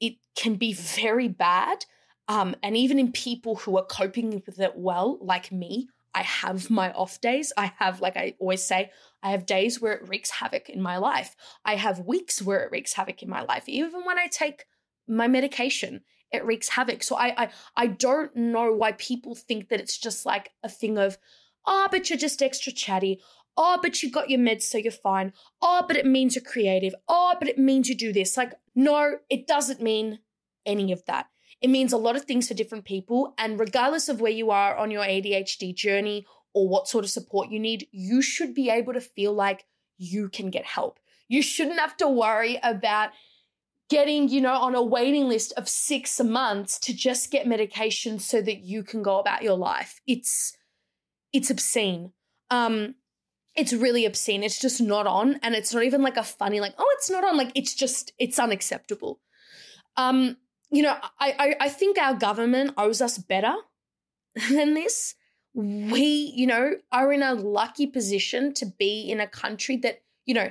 it 0.00 0.16
can 0.36 0.56
be 0.56 0.72
very 0.72 1.28
bad. 1.28 1.84
Um, 2.28 2.56
and 2.62 2.76
even 2.76 2.98
in 2.98 3.12
people 3.12 3.56
who 3.56 3.78
are 3.78 3.84
coping 3.84 4.42
with 4.44 4.60
it 4.60 4.72
well, 4.76 5.18
like 5.20 5.52
me, 5.52 5.88
I 6.12 6.22
have 6.22 6.70
my 6.70 6.92
off 6.92 7.20
days. 7.20 7.52
I 7.56 7.72
have, 7.78 8.00
like 8.00 8.16
I 8.16 8.34
always 8.38 8.64
say, 8.64 8.90
I 9.22 9.30
have 9.30 9.46
days 9.46 9.80
where 9.80 9.92
it 9.92 10.08
wreaks 10.08 10.30
havoc 10.30 10.68
in 10.68 10.82
my 10.82 10.96
life. 10.96 11.36
I 11.64 11.76
have 11.76 12.00
weeks 12.00 12.42
where 12.42 12.60
it 12.60 12.72
wreaks 12.72 12.94
havoc 12.94 13.22
in 13.22 13.28
my 13.28 13.42
life. 13.42 13.68
Even 13.68 14.04
when 14.04 14.18
I 14.18 14.26
take 14.26 14.64
my 15.06 15.28
medication, 15.28 16.00
it 16.32 16.44
wreaks 16.44 16.70
havoc. 16.70 17.02
So 17.02 17.16
I 17.16 17.44
I 17.44 17.48
I 17.76 17.86
don't 17.86 18.34
know 18.34 18.72
why 18.72 18.92
people 18.92 19.34
think 19.34 19.68
that 19.68 19.80
it's 19.80 19.98
just 19.98 20.26
like 20.26 20.50
a 20.62 20.68
thing 20.68 20.98
of, 20.98 21.18
oh, 21.66 21.88
but 21.90 22.08
you're 22.08 22.18
just 22.18 22.42
extra 22.42 22.72
chatty. 22.72 23.20
Oh, 23.56 23.78
but 23.82 24.02
you 24.02 24.10
got 24.10 24.30
your 24.30 24.40
meds, 24.40 24.62
so 24.62 24.78
you're 24.78 24.92
fine. 24.92 25.32
Oh, 25.62 25.84
but 25.86 25.96
it 25.96 26.06
means 26.06 26.34
you're 26.34 26.44
creative. 26.44 26.94
Oh, 27.08 27.34
but 27.38 27.48
it 27.48 27.58
means 27.58 27.88
you 27.88 27.94
do 27.94 28.12
this. 28.12 28.36
Like, 28.36 28.54
no, 28.74 29.16
it 29.30 29.46
doesn't 29.46 29.80
mean 29.80 30.20
any 30.66 30.92
of 30.92 31.04
that. 31.06 31.26
It 31.62 31.70
means 31.70 31.92
a 31.92 31.96
lot 31.96 32.16
of 32.16 32.24
things 32.24 32.48
for 32.48 32.54
different 32.54 32.84
people. 32.84 33.34
And 33.38 33.58
regardless 33.58 34.08
of 34.08 34.20
where 34.20 34.32
you 34.32 34.50
are 34.50 34.76
on 34.76 34.90
your 34.90 35.04
ADHD 35.04 35.74
journey 35.74 36.26
or 36.52 36.68
what 36.68 36.88
sort 36.88 37.04
of 37.04 37.10
support 37.10 37.50
you 37.50 37.58
need, 37.58 37.86
you 37.92 38.20
should 38.20 38.54
be 38.54 38.68
able 38.68 38.92
to 38.92 39.00
feel 39.00 39.32
like 39.32 39.64
you 39.96 40.28
can 40.28 40.50
get 40.50 40.66
help. 40.66 40.98
You 41.28 41.42
shouldn't 41.42 41.80
have 41.80 41.96
to 41.98 42.08
worry 42.08 42.58
about 42.62 43.10
getting, 43.88 44.28
you 44.28 44.40
know, 44.40 44.54
on 44.54 44.74
a 44.74 44.82
waiting 44.82 45.28
list 45.28 45.52
of 45.56 45.68
six 45.68 46.20
months 46.20 46.78
to 46.80 46.94
just 46.94 47.30
get 47.30 47.46
medication 47.46 48.18
so 48.18 48.42
that 48.42 48.58
you 48.58 48.82
can 48.82 49.02
go 49.02 49.18
about 49.18 49.42
your 49.42 49.56
life. 49.56 50.00
It's 50.06 50.56
it's 51.32 51.50
obscene. 51.50 52.12
Um, 52.50 52.94
it's 53.56 53.72
really 53.72 54.04
obscene. 54.04 54.42
It's 54.42 54.58
just 54.58 54.80
not 54.80 55.06
on. 55.06 55.38
And 55.42 55.54
it's 55.54 55.72
not 55.72 55.82
even 55.84 56.02
like 56.02 56.16
a 56.16 56.22
funny, 56.22 56.60
like, 56.60 56.74
oh, 56.78 56.94
it's 56.98 57.10
not 57.10 57.24
on. 57.24 57.36
Like 57.36 57.52
it's 57.54 57.74
just, 57.74 58.12
it's 58.18 58.38
unacceptable. 58.38 59.20
Um, 59.96 60.36
you 60.70 60.82
know, 60.82 60.96
I, 61.18 61.34
I, 61.38 61.56
I 61.60 61.68
think 61.68 61.98
our 61.98 62.14
government 62.14 62.74
owes 62.76 63.00
us 63.00 63.18
better 63.18 63.54
than 64.50 64.74
this. 64.74 65.14
We, 65.54 66.32
you 66.36 66.46
know, 66.46 66.72
are 66.92 67.12
in 67.12 67.22
a 67.22 67.34
lucky 67.34 67.86
position 67.86 68.52
to 68.54 68.66
be 68.66 69.10
in 69.10 69.20
a 69.20 69.26
country 69.26 69.78
that, 69.78 70.02
you 70.26 70.34
know, 70.34 70.50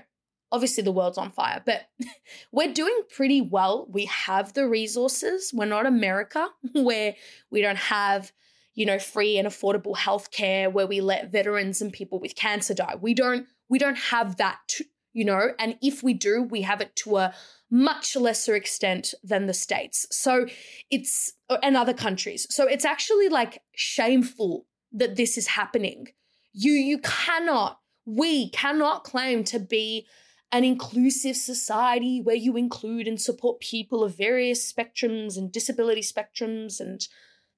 obviously 0.51 0.83
the 0.83 0.91
world's 0.91 1.17
on 1.17 1.31
fire, 1.31 1.61
but 1.63 1.89
we're 2.51 2.73
doing 2.73 3.01
pretty 3.09 3.41
well. 3.41 3.87
We 3.91 4.05
have 4.05 4.53
the 4.53 4.67
resources. 4.67 5.51
We're 5.53 5.65
not 5.65 5.85
America 5.85 6.47
where 6.73 7.15
we 7.51 7.61
don't 7.61 7.77
have, 7.77 8.31
you 8.75 8.85
know, 8.85 8.99
free 8.99 9.37
and 9.37 9.47
affordable 9.47 9.95
healthcare 9.95 10.71
where 10.71 10.85
we 10.85 11.01
let 11.01 11.31
veterans 11.31 11.81
and 11.81 11.91
people 11.91 12.19
with 12.19 12.35
cancer 12.35 12.73
die. 12.73 12.95
We 12.99 13.13
don't 13.13 13.47
we 13.67 13.79
don't 13.79 13.97
have 13.97 14.37
that, 14.37 14.59
to, 14.67 14.85
you 15.13 15.25
know, 15.25 15.53
and 15.57 15.75
if 15.81 16.03
we 16.03 16.13
do, 16.13 16.43
we 16.43 16.61
have 16.61 16.81
it 16.81 16.95
to 16.97 17.17
a 17.17 17.33
much 17.71 18.15
lesser 18.15 18.55
extent 18.55 19.13
than 19.23 19.47
the 19.47 19.53
states. 19.53 20.05
So 20.11 20.45
it's 20.91 21.33
uh, 21.49 21.57
and 21.63 21.75
other 21.75 21.93
countries. 21.93 22.45
So 22.49 22.67
it's 22.67 22.85
actually 22.85 23.29
like 23.29 23.61
shameful 23.75 24.67
that 24.91 25.15
this 25.15 25.37
is 25.37 25.47
happening. 25.47 26.09
You 26.53 26.73
you 26.73 26.99
cannot 26.99 27.79
we 28.05 28.49
cannot 28.51 29.03
claim 29.03 29.43
to 29.45 29.59
be 29.59 30.05
an 30.51 30.63
inclusive 30.63 31.35
society 31.35 32.21
where 32.21 32.35
you 32.35 32.55
include 32.55 33.07
and 33.07 33.19
support 33.19 33.59
people 33.59 34.03
of 34.03 34.15
various 34.15 34.71
spectrums 34.71 35.37
and 35.37 35.51
disability 35.51 36.01
spectrums 36.01 36.79
and 36.79 37.07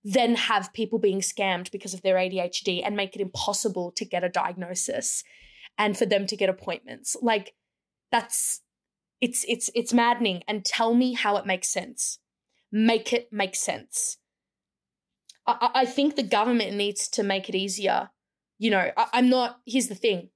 then 0.04 0.36
have 0.36 0.74
people 0.74 1.00
being 1.00 1.20
scammed 1.20 1.72
because 1.72 1.94
of 1.94 2.01
their 2.01 2.16
ADHD 2.16 2.82
and 2.84 2.96
make 2.96 3.16
it 3.16 3.22
impossible 3.22 3.92
to 3.92 4.06
get 4.06 4.24
a 4.24 4.30
diagnosis 4.30 5.24
and 5.77 5.98
for 5.98 6.06
them 6.06 6.25
to 6.27 6.38
get 6.38 6.50
appointments. 6.50 7.16
Like 7.22 7.54
that's 8.12 8.62
it's 9.20 9.44
it's 9.48 9.70
it's 9.74 9.94
maddening 9.94 10.44
and 10.48 10.63
tell 10.63 10.94
me 10.94 11.13
how 11.13 11.38
it 11.38 11.46
makes 11.46 11.68
sense. 11.68 12.20
Make 12.72 13.13
it 13.13 13.30
make 13.32 13.56
sense. 13.56 14.18
I, 15.46 15.70
I 15.74 15.86
think 15.86 16.16
the 16.16 16.24
government 16.24 16.75
needs 16.75 17.08
to 17.10 17.24
make 17.24 17.50
it 17.50 17.56
easier. 17.56 18.10
You 18.60 18.72
know, 18.72 18.92
I, 18.96 19.08
I'm 19.13 19.30
not. 19.30 19.60
Here's 19.66 19.88
the 19.88 19.96
thing. 19.96 20.30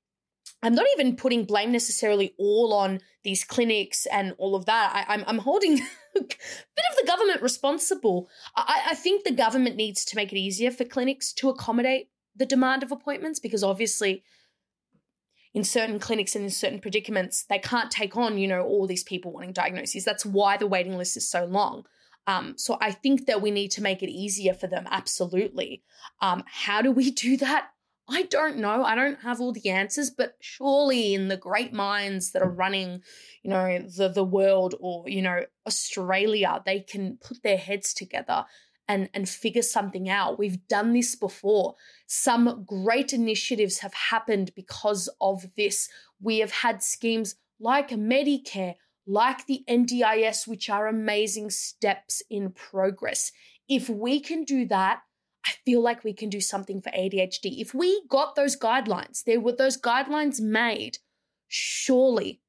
I'm 0.64 0.76
not 0.76 0.86
even 0.94 1.16
putting 1.16 1.46
blame 1.46 1.72
necessarily 1.72 2.34
all 2.38 2.74
on 2.74 3.00
these 3.24 3.44
clinics 3.44 4.06
and 4.08 4.34
all 4.38 4.56
of 4.56 4.66
that. 4.66 4.92
I, 4.94 5.14
am 5.14 5.22
I'm, 5.22 5.26
I'm 5.28 5.38
holding 5.40 5.80
a 6.16 6.22
bit 6.22 6.86
of 6.92 6.98
the 7.00 7.08
government 7.08 7.42
responsible. 7.42 8.30
I, 8.56 8.90
I 8.92 8.96
think 8.96 9.24
the 9.24 9.32
government 9.32 9.76
needs 9.76 10.06
to 10.06 10.16
make 10.16 10.32
it 10.32 10.38
easier 10.38 10.72
for 10.72 10.86
clinics 10.86 11.34
to 11.34 11.50
accommodate 11.50 12.10
the 12.36 12.46
demand 12.46 12.84
of 12.84 12.92
appointments 12.92 13.40
because 13.40 13.64
obviously 13.64 14.24
in 15.54 15.64
certain 15.64 16.00
clinics 16.00 16.36
and 16.36 16.46
in 16.46 16.50
certain 16.50 16.80
predicaments, 16.80 17.44
they 17.44 17.60
can't 17.60 17.92
take 17.92 18.16
on, 18.16 18.38
you 18.38 18.48
know, 18.48 18.62
all 18.62 18.88
these 18.88 19.04
people 19.04 19.32
wanting 19.32 19.52
diagnoses. 19.52 20.06
That's 20.06 20.26
why 20.26 20.58
the 20.58 20.68
waiting 20.68 20.98
list 20.98 21.18
is 21.18 21.30
so 21.30 21.46
long. 21.46 21.86
Um, 22.28 22.54
so 22.58 22.78
I 22.80 22.92
think 22.92 23.26
that 23.26 23.42
we 23.42 23.52
need 23.52 23.72
to 23.72 23.82
make 23.82 24.04
it 24.04 24.10
easier 24.10 24.54
for 24.54 24.68
them, 24.68 24.88
absolutely. 24.90 25.84
Um, 26.22 26.44
how 26.48 26.82
do 26.82 26.92
we 26.92 27.12
do 27.12 27.36
that? 27.38 27.70
I 28.12 28.24
don't 28.24 28.58
know. 28.58 28.84
I 28.84 28.94
don't 28.94 29.22
have 29.22 29.40
all 29.40 29.54
the 29.54 29.70
answers, 29.70 30.10
but 30.10 30.36
surely 30.42 31.14
in 31.14 31.30
the 31.30 31.38
great 31.38 31.72
minds 31.72 32.32
that 32.32 32.42
are 32.42 32.52
running, 32.52 33.02
you 33.42 33.50
know, 33.50 33.80
the 33.80 34.10
the 34.10 34.24
world 34.24 34.76
or, 34.82 35.08
you 35.08 35.22
know, 35.22 35.46
Australia, 35.66 36.62
they 36.66 36.82
can 36.82 37.18
put 37.26 37.42
their 37.42 37.58
heads 37.58 37.94
together 37.94 38.46
and 38.86 39.10
and 39.14 39.30
figure 39.30 39.62
something 39.62 40.10
out. 40.10 40.38
We've 40.38 40.68
done 40.68 40.92
this 40.92 41.16
before. 41.16 41.76
Some 42.06 42.66
great 42.68 43.14
initiatives 43.14 43.80
have 43.80 43.94
happened 43.94 44.52
because 44.58 45.08
of 45.22 45.46
this. 45.56 45.88
We 46.22 46.40
have 46.40 46.52
had 46.52 46.84
schemes 46.84 47.36
like 47.62 47.92
Medicare, 47.92 48.76
like 49.08 49.46
the 49.46 49.64
NDIS, 49.70 50.48
which 50.48 50.70
are 50.70 50.88
amazing 50.88 51.50
steps 51.50 52.22
in 52.30 52.52
progress. 52.52 53.32
If 53.70 53.88
we 53.88 54.20
can 54.20 54.44
do 54.44 54.66
that, 54.66 55.04
I 55.46 55.52
feel 55.66 55.82
like 55.82 56.04
we 56.04 56.14
can 56.14 56.30
do 56.30 56.42
something 56.42 56.82
for 56.82 56.92
ADHD. 56.92 57.60
If 57.60 57.74
we 57.74 58.02
got 58.08 58.36
those 58.36 58.58
guidelines, 58.58 59.24
there 59.24 59.40
were 59.40 59.54
those 59.54 59.80
guidelines 59.80 60.40
made, 60.40 61.00
surely, 61.48 62.42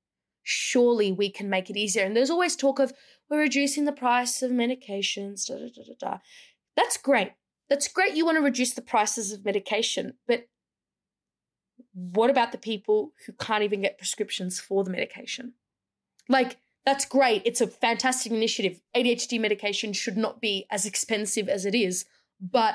surely 0.43 1.11
we 1.11 1.31
can 1.31 1.49
make 1.49 1.71
it 1.71 1.77
easier. 1.77 2.05
And 2.05 2.17
there's 2.17 2.31
always 2.31 2.57
talk 2.57 2.79
of 2.79 2.93
we're 3.31 3.41
reducing 3.41 3.87
the 3.87 3.93
price 3.93 4.43
of 4.43 4.51
medications, 4.51 5.47
da, 5.47 5.55
da, 5.55 5.69
da, 5.75 5.83
da, 5.87 5.95
da. 5.99 6.19
That's 6.77 6.99
great. 6.99 7.33
That's 7.71 7.89
great. 7.89 8.15
You 8.15 8.27
want 8.27 8.37
to 8.37 8.43
reduce 8.43 8.75
the 8.75 8.83
prices 8.83 9.33
of 9.33 9.45
medication, 9.45 10.15
but 10.29 10.49
what 11.95 12.31
about 12.31 12.53
the 12.53 12.59
people 12.59 13.13
who 13.27 13.33
can't 13.33 13.65
even 13.65 13.83
get 13.83 13.99
prescriptions 13.99 14.61
for 14.61 14.85
the 14.85 14.91
medication? 14.91 15.55
Like, 16.29 16.59
that's 16.85 17.05
great. 17.05 17.43
It's 17.45 17.61
a 17.61 17.67
fantastic 17.67 18.33
initiative. 18.33 18.81
ADHD 18.97 19.41
medication 19.41 19.93
should 19.93 20.17
not 20.17 20.41
be 20.41 20.67
as 20.71 20.85
expensive 20.85 21.49
as 21.49 21.65
it 21.65 21.75
is, 21.75 22.05
but 22.43 22.75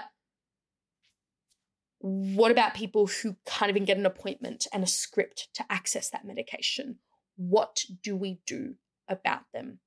what 2.00 2.52
about 2.52 2.74
people 2.74 3.08
who 3.08 3.36
can't 3.46 3.70
even 3.70 3.86
get 3.86 3.98
an 3.98 4.06
appointment 4.06 4.66
and 4.72 4.84
a 4.84 4.88
script 4.88 5.50
to 5.56 5.66
access 5.70 6.10
that 6.10 6.26
medication? 6.26 6.98
What 7.36 7.84
do 8.02 8.16
we 8.16 8.40
do 8.46 8.76
about 9.10 9.42
them? 9.54 9.80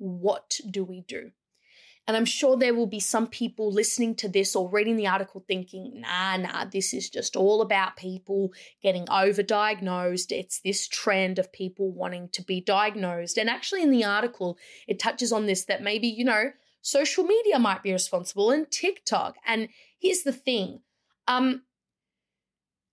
what 0.00 0.58
do 0.68 0.82
we 0.82 1.02
do? 1.02 1.30
And 2.08 2.16
I'm 2.16 2.24
sure 2.24 2.56
there 2.56 2.74
will 2.74 2.86
be 2.86 2.98
some 2.98 3.28
people 3.28 3.70
listening 3.70 4.16
to 4.16 4.28
this 4.28 4.56
or 4.56 4.68
reading 4.68 4.96
the 4.96 5.06
article 5.06 5.44
thinking, 5.46 6.00
nah, 6.00 6.38
nah, 6.38 6.64
this 6.64 6.92
is 6.92 7.08
just 7.08 7.36
all 7.36 7.60
about 7.60 7.96
people 7.96 8.52
getting 8.82 9.04
overdiagnosed. 9.06 10.32
It's 10.32 10.60
this 10.60 10.88
trend 10.88 11.38
of 11.38 11.52
people 11.52 11.92
wanting 11.92 12.30
to 12.32 12.42
be 12.42 12.60
diagnosed. 12.60 13.36
And 13.36 13.48
actually, 13.48 13.82
in 13.82 13.90
the 13.90 14.04
article, 14.04 14.58
it 14.88 14.98
touches 14.98 15.30
on 15.30 15.46
this 15.46 15.66
that 15.66 15.82
maybe, 15.82 16.08
you 16.08 16.24
know, 16.24 16.50
social 16.82 17.24
media 17.24 17.58
might 17.58 17.82
be 17.82 17.92
responsible 17.92 18.50
and 18.50 18.70
TikTok. 18.70 19.36
And 19.46 19.68
here's 19.98 20.22
the 20.22 20.32
thing 20.32 20.80
um, 21.28 21.62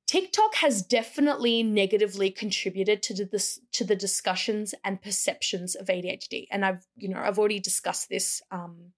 TikTok 0.08 0.56
has 0.56 0.82
definitely 0.82 1.63
negatively 1.63 2.32
contributed 2.32 3.03
to 3.03 3.13
the 3.25 3.60
to 3.74 3.84
the 3.84 3.96
discussions 3.96 4.74
and 4.84 5.01
perceptions 5.01 5.75
of 5.75 5.88
ADHD, 5.88 6.48
and 6.50 6.65
I've 6.65 6.88
you 6.96 7.10
know 7.10 7.20
I've 7.20 7.38
already 7.38 7.60
discussed 7.60 8.10
this 8.10 8.41
um, 8.50 8.94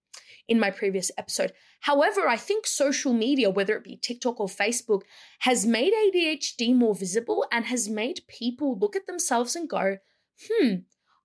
in 0.48 0.60
my 0.60 0.70
previous 0.70 1.10
episode. 1.18 1.54
However, 1.82 2.28
I 2.28 2.38
think 2.38 2.68
social 2.68 3.14
media, 3.14 3.50
whether 3.50 3.76
it 3.76 3.84
be 3.84 3.98
TikTok 3.98 4.40
or 4.40 4.48
Facebook, 4.48 5.02
has 5.40 5.66
made 5.66 5.94
ADHD 5.94 6.76
more 6.76 6.94
visible 6.94 7.44
and 7.52 7.66
has 7.66 7.90
made 7.90 8.22
people 8.28 8.78
look 8.78 8.96
at 8.96 9.08
themselves 9.08 9.56
and 9.56 9.68
go, 9.68 9.98
"Hmm, 10.48 10.76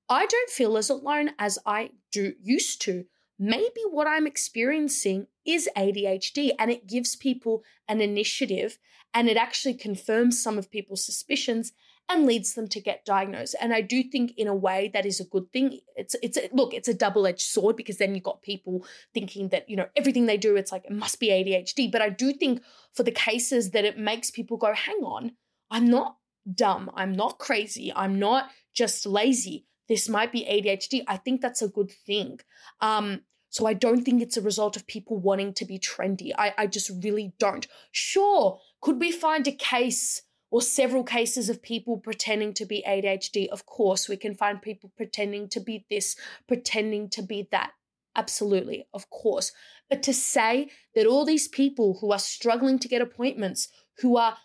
I 0.08 0.24
don't 0.24 0.50
feel 0.50 0.78
as 0.78 0.88
alone 0.88 1.32
as 1.38 1.58
I 1.66 1.90
do 2.10 2.34
used 2.40 2.80
to." 2.82 3.04
Maybe 3.38 3.80
what 3.90 4.06
I'm 4.06 4.26
experiencing 4.26 5.26
is 5.44 5.68
ADHD, 5.76 6.52
and 6.58 6.70
it 6.70 6.86
gives 6.86 7.16
people 7.16 7.62
an 7.88 8.00
initiative 8.00 8.78
and 9.12 9.28
it 9.28 9.36
actually 9.36 9.74
confirms 9.74 10.42
some 10.42 10.58
of 10.58 10.70
people's 10.70 11.04
suspicions 11.04 11.72
and 12.08 12.26
leads 12.26 12.54
them 12.54 12.68
to 12.68 12.80
get 12.80 13.04
diagnosed. 13.04 13.54
And 13.60 13.72
I 13.72 13.80
do 13.80 14.02
think 14.02 14.34
in 14.36 14.46
a 14.46 14.54
way 14.54 14.90
that 14.92 15.06
is 15.06 15.20
a 15.20 15.24
good 15.24 15.50
thing. 15.52 15.80
It's 15.96 16.14
it's 16.22 16.38
look, 16.52 16.74
it's 16.74 16.88
a 16.88 16.94
double-edged 16.94 17.40
sword 17.40 17.76
because 17.76 17.96
then 17.96 18.14
you've 18.14 18.24
got 18.24 18.42
people 18.42 18.84
thinking 19.14 19.48
that, 19.48 19.70
you 19.70 19.76
know, 19.76 19.86
everything 19.96 20.26
they 20.26 20.36
do 20.36 20.56
it's 20.56 20.72
like 20.72 20.84
it 20.84 20.92
must 20.92 21.18
be 21.18 21.28
ADHD, 21.28 21.90
but 21.90 22.02
I 22.02 22.10
do 22.10 22.32
think 22.32 22.62
for 22.92 23.04
the 23.04 23.10
cases 23.10 23.70
that 23.70 23.84
it 23.84 23.98
makes 23.98 24.30
people 24.30 24.56
go, 24.58 24.74
"Hang 24.74 25.02
on, 25.02 25.32
I'm 25.70 25.88
not 25.88 26.18
dumb. 26.52 26.90
I'm 26.94 27.12
not 27.12 27.38
crazy. 27.38 27.92
I'm 27.94 28.18
not 28.18 28.50
just 28.74 29.06
lazy. 29.06 29.66
This 29.88 30.08
might 30.08 30.32
be 30.32 30.44
ADHD." 30.44 31.02
I 31.06 31.16
think 31.16 31.40
that's 31.40 31.62
a 31.62 31.68
good 31.68 31.92
thing. 32.06 32.40
Um 32.80 33.24
So 33.56 33.66
I 33.68 33.74
don't 33.74 34.02
think 34.04 34.20
it's 34.20 34.36
a 34.36 34.48
result 34.50 34.76
of 34.76 34.92
people 34.94 35.16
wanting 35.28 35.54
to 35.54 35.64
be 35.64 35.78
trendy. 35.78 36.30
I, 36.44 36.48
I 36.62 36.66
just 36.66 36.90
really 37.04 37.34
don't. 37.38 37.66
Sure, 37.92 38.58
could 38.80 38.98
we 38.98 39.12
find 39.12 39.46
a 39.46 39.52
case 39.74 40.22
or 40.50 40.60
several 40.60 41.04
cases 41.04 41.48
of 41.48 41.62
people 41.62 41.96
pretending 41.98 42.52
to 42.54 42.66
be 42.66 42.82
ADHD? 42.94 43.48
Of 43.48 43.64
course, 43.64 44.08
we 44.08 44.16
can 44.16 44.34
find 44.34 44.60
people 44.60 44.90
pretending 44.96 45.48
to 45.50 45.60
be 45.60 45.86
this, 45.88 46.16
pretending 46.48 47.08
to 47.10 47.22
be 47.22 47.48
that. 47.50 47.70
Absolutely, 48.16 48.86
of 48.92 49.08
course. 49.10 49.52
But 49.88 50.02
to 50.02 50.12
say 50.12 50.70
that 50.94 51.06
all 51.06 51.24
these 51.24 51.48
people 51.48 51.98
who 52.00 52.12
are 52.12 52.18
struggling 52.18 52.78
to 52.80 52.88
get 52.88 53.02
appointments, 53.02 53.68
who 54.00 54.16
are 54.16 54.36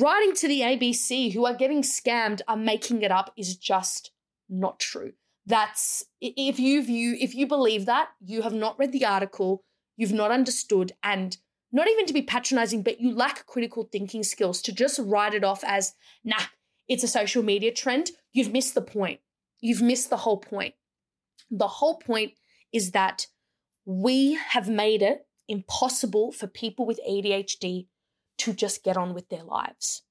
writing 0.00 0.34
to 0.34 0.48
the 0.48 0.62
ABC, 0.62 1.32
who 1.32 1.46
are 1.46 1.54
getting 1.62 1.82
scammed, 1.82 2.40
are 2.46 2.56
making 2.72 3.02
it 3.02 3.12
up 3.12 3.32
is 3.36 3.56
just 3.56 4.10
not 4.48 4.80
true. 4.80 5.12
That's 5.46 6.04
if 6.20 6.58
you 6.58 6.82
view 6.82 7.16
if 7.18 7.34
you 7.34 7.46
believe 7.46 7.86
that, 7.86 8.08
you 8.20 8.42
have 8.42 8.52
not 8.52 8.78
read 8.78 8.92
the 8.92 9.06
article, 9.06 9.64
you've 9.96 10.12
not 10.12 10.30
understood, 10.30 10.92
and 11.02 11.36
not 11.72 11.88
even 11.88 12.06
to 12.06 12.14
be 12.14 12.22
patronizing, 12.22 12.82
but 12.82 13.00
you 13.00 13.14
lack 13.14 13.46
critical 13.46 13.88
thinking 13.90 14.22
skills 14.22 14.62
to 14.62 14.72
just 14.72 14.98
write 15.02 15.34
it 15.34 15.44
off 15.44 15.62
as, 15.64 15.94
nah, 16.24 16.42
it's 16.88 17.04
a 17.04 17.08
social 17.08 17.42
media 17.42 17.72
trend. 17.72 18.10
You've 18.32 18.52
missed 18.52 18.74
the 18.74 18.82
point. 18.82 19.20
You've 19.60 19.82
missed 19.82 20.10
the 20.10 20.18
whole 20.18 20.38
point. 20.38 20.74
The 21.50 21.68
whole 21.68 21.98
point 21.98 22.32
is 22.72 22.92
that 22.92 23.26
we 23.84 24.34
have 24.34 24.68
made 24.68 25.02
it 25.02 25.26
impossible 25.48 26.32
for 26.32 26.46
people 26.46 26.86
with 26.86 27.00
ADHD 27.08 27.86
to 28.38 28.52
just 28.52 28.84
get 28.84 28.96
on 28.96 29.14
with 29.14 29.28
their 29.28 29.42
lives. 29.42 30.02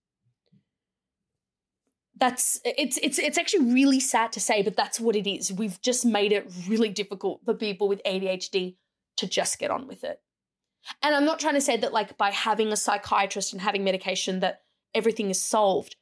That's 2.20 2.60
it's 2.64 2.98
it's 3.02 3.20
it's 3.20 3.38
actually 3.38 3.74
really 3.74 4.00
sad 4.00 4.32
to 4.34 4.40
say, 4.40 4.62
but 4.62 4.76
that's 4.76 5.00
what 5.00 5.16
it 5.16 5.30
is. 5.30 5.52
We've 5.52 5.80
just 5.82 6.06
made 6.06 6.32
it 6.32 6.52
really 6.68 6.90
difficult 6.90 7.42
for 7.46 7.54
people 7.54 7.88
with 7.88 8.02
ADHD 8.04 8.76
to 9.18 9.28
just 9.28 9.60
get 9.60 9.72
on 9.72 9.88
with 9.88 10.04
it. 10.04 10.20
And 11.04 11.14
I'm 11.14 11.26
not 11.26 11.40
trying 11.40 11.56
to 11.56 11.62
say 11.62 11.78
that 11.78 11.94
like 11.94 12.18
by 12.18 12.32
having 12.32 12.72
a 12.72 12.78
psychiatrist 12.78 13.54
and 13.54 13.62
having 13.62 13.84
medication 13.84 14.40
that 14.40 14.62
everything 14.96 15.30
is 15.30 15.42
solved, 15.42 15.96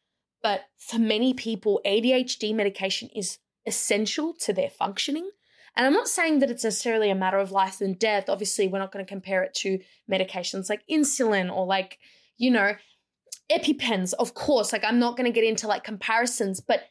but 0.44 0.62
for 0.78 1.00
many 1.00 1.34
people 1.34 1.82
ADHD 1.86 2.54
medication 2.54 3.10
is 3.16 3.40
essential 3.66 4.34
to 4.42 4.54
their 4.54 4.70
functioning 4.70 5.30
and 5.76 5.86
I'm 5.86 5.94
not 5.94 6.08
saying 6.08 6.40
that 6.40 6.50
it's 6.50 6.64
necessarily 6.64 7.10
a 7.10 7.16
matter 7.16 7.38
of 7.38 7.52
life 7.52 7.82
and 7.82 8.00
death. 8.00 8.30
Obviously, 8.30 8.68
we're 8.68 8.80
not 8.80 8.92
going 8.92 9.04
to 9.04 9.10
compare 9.10 9.44
it 9.44 9.54
to 9.56 9.80
medications 10.10 10.70
like 10.70 10.82
insulin 10.90 11.54
or 11.54 11.66
like, 11.66 12.00
you 12.38 12.50
know, 12.50 12.74
EpiPens, 13.52 14.14
of 14.14 14.34
course. 14.34 14.74
Like, 14.74 14.84
I'm 14.84 15.00
not 15.00 15.18
going 15.18 15.26
to 15.26 15.36
get 15.36 15.44
into 15.44 15.68
like 15.68 15.84
comparisons, 15.84 16.60
but 16.60 16.84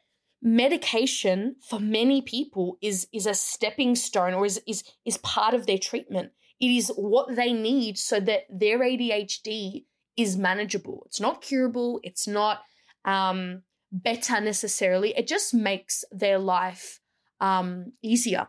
medication 0.42 1.56
for 1.66 1.80
many 1.80 2.20
people 2.20 2.76
is 2.82 3.08
is 3.14 3.26
a 3.26 3.32
stepping 3.32 3.94
stone 3.94 4.34
or 4.34 4.44
is 4.44 4.60
is 4.66 4.84
is 5.04 5.16
part 5.18 5.54
of 5.54 5.66
their 5.66 5.78
treatment. 5.78 6.32
It 6.60 6.70
is 6.70 6.88
what 6.96 7.34
they 7.34 7.52
need 7.52 7.98
so 7.98 8.20
that 8.20 8.42
their 8.50 8.78
ADHD 8.78 9.84
is 10.16 10.36
manageable. 10.36 11.02
It's 11.06 11.20
not 11.20 11.42
curable. 11.42 11.98
It's 12.04 12.28
not 12.28 12.62
um, 13.04 13.62
better 13.90 14.40
necessarily. 14.40 15.14
It 15.16 15.26
just 15.26 15.52
makes 15.52 16.04
their 16.12 16.38
life 16.38 17.00
um, 17.40 17.92
easier 18.02 18.48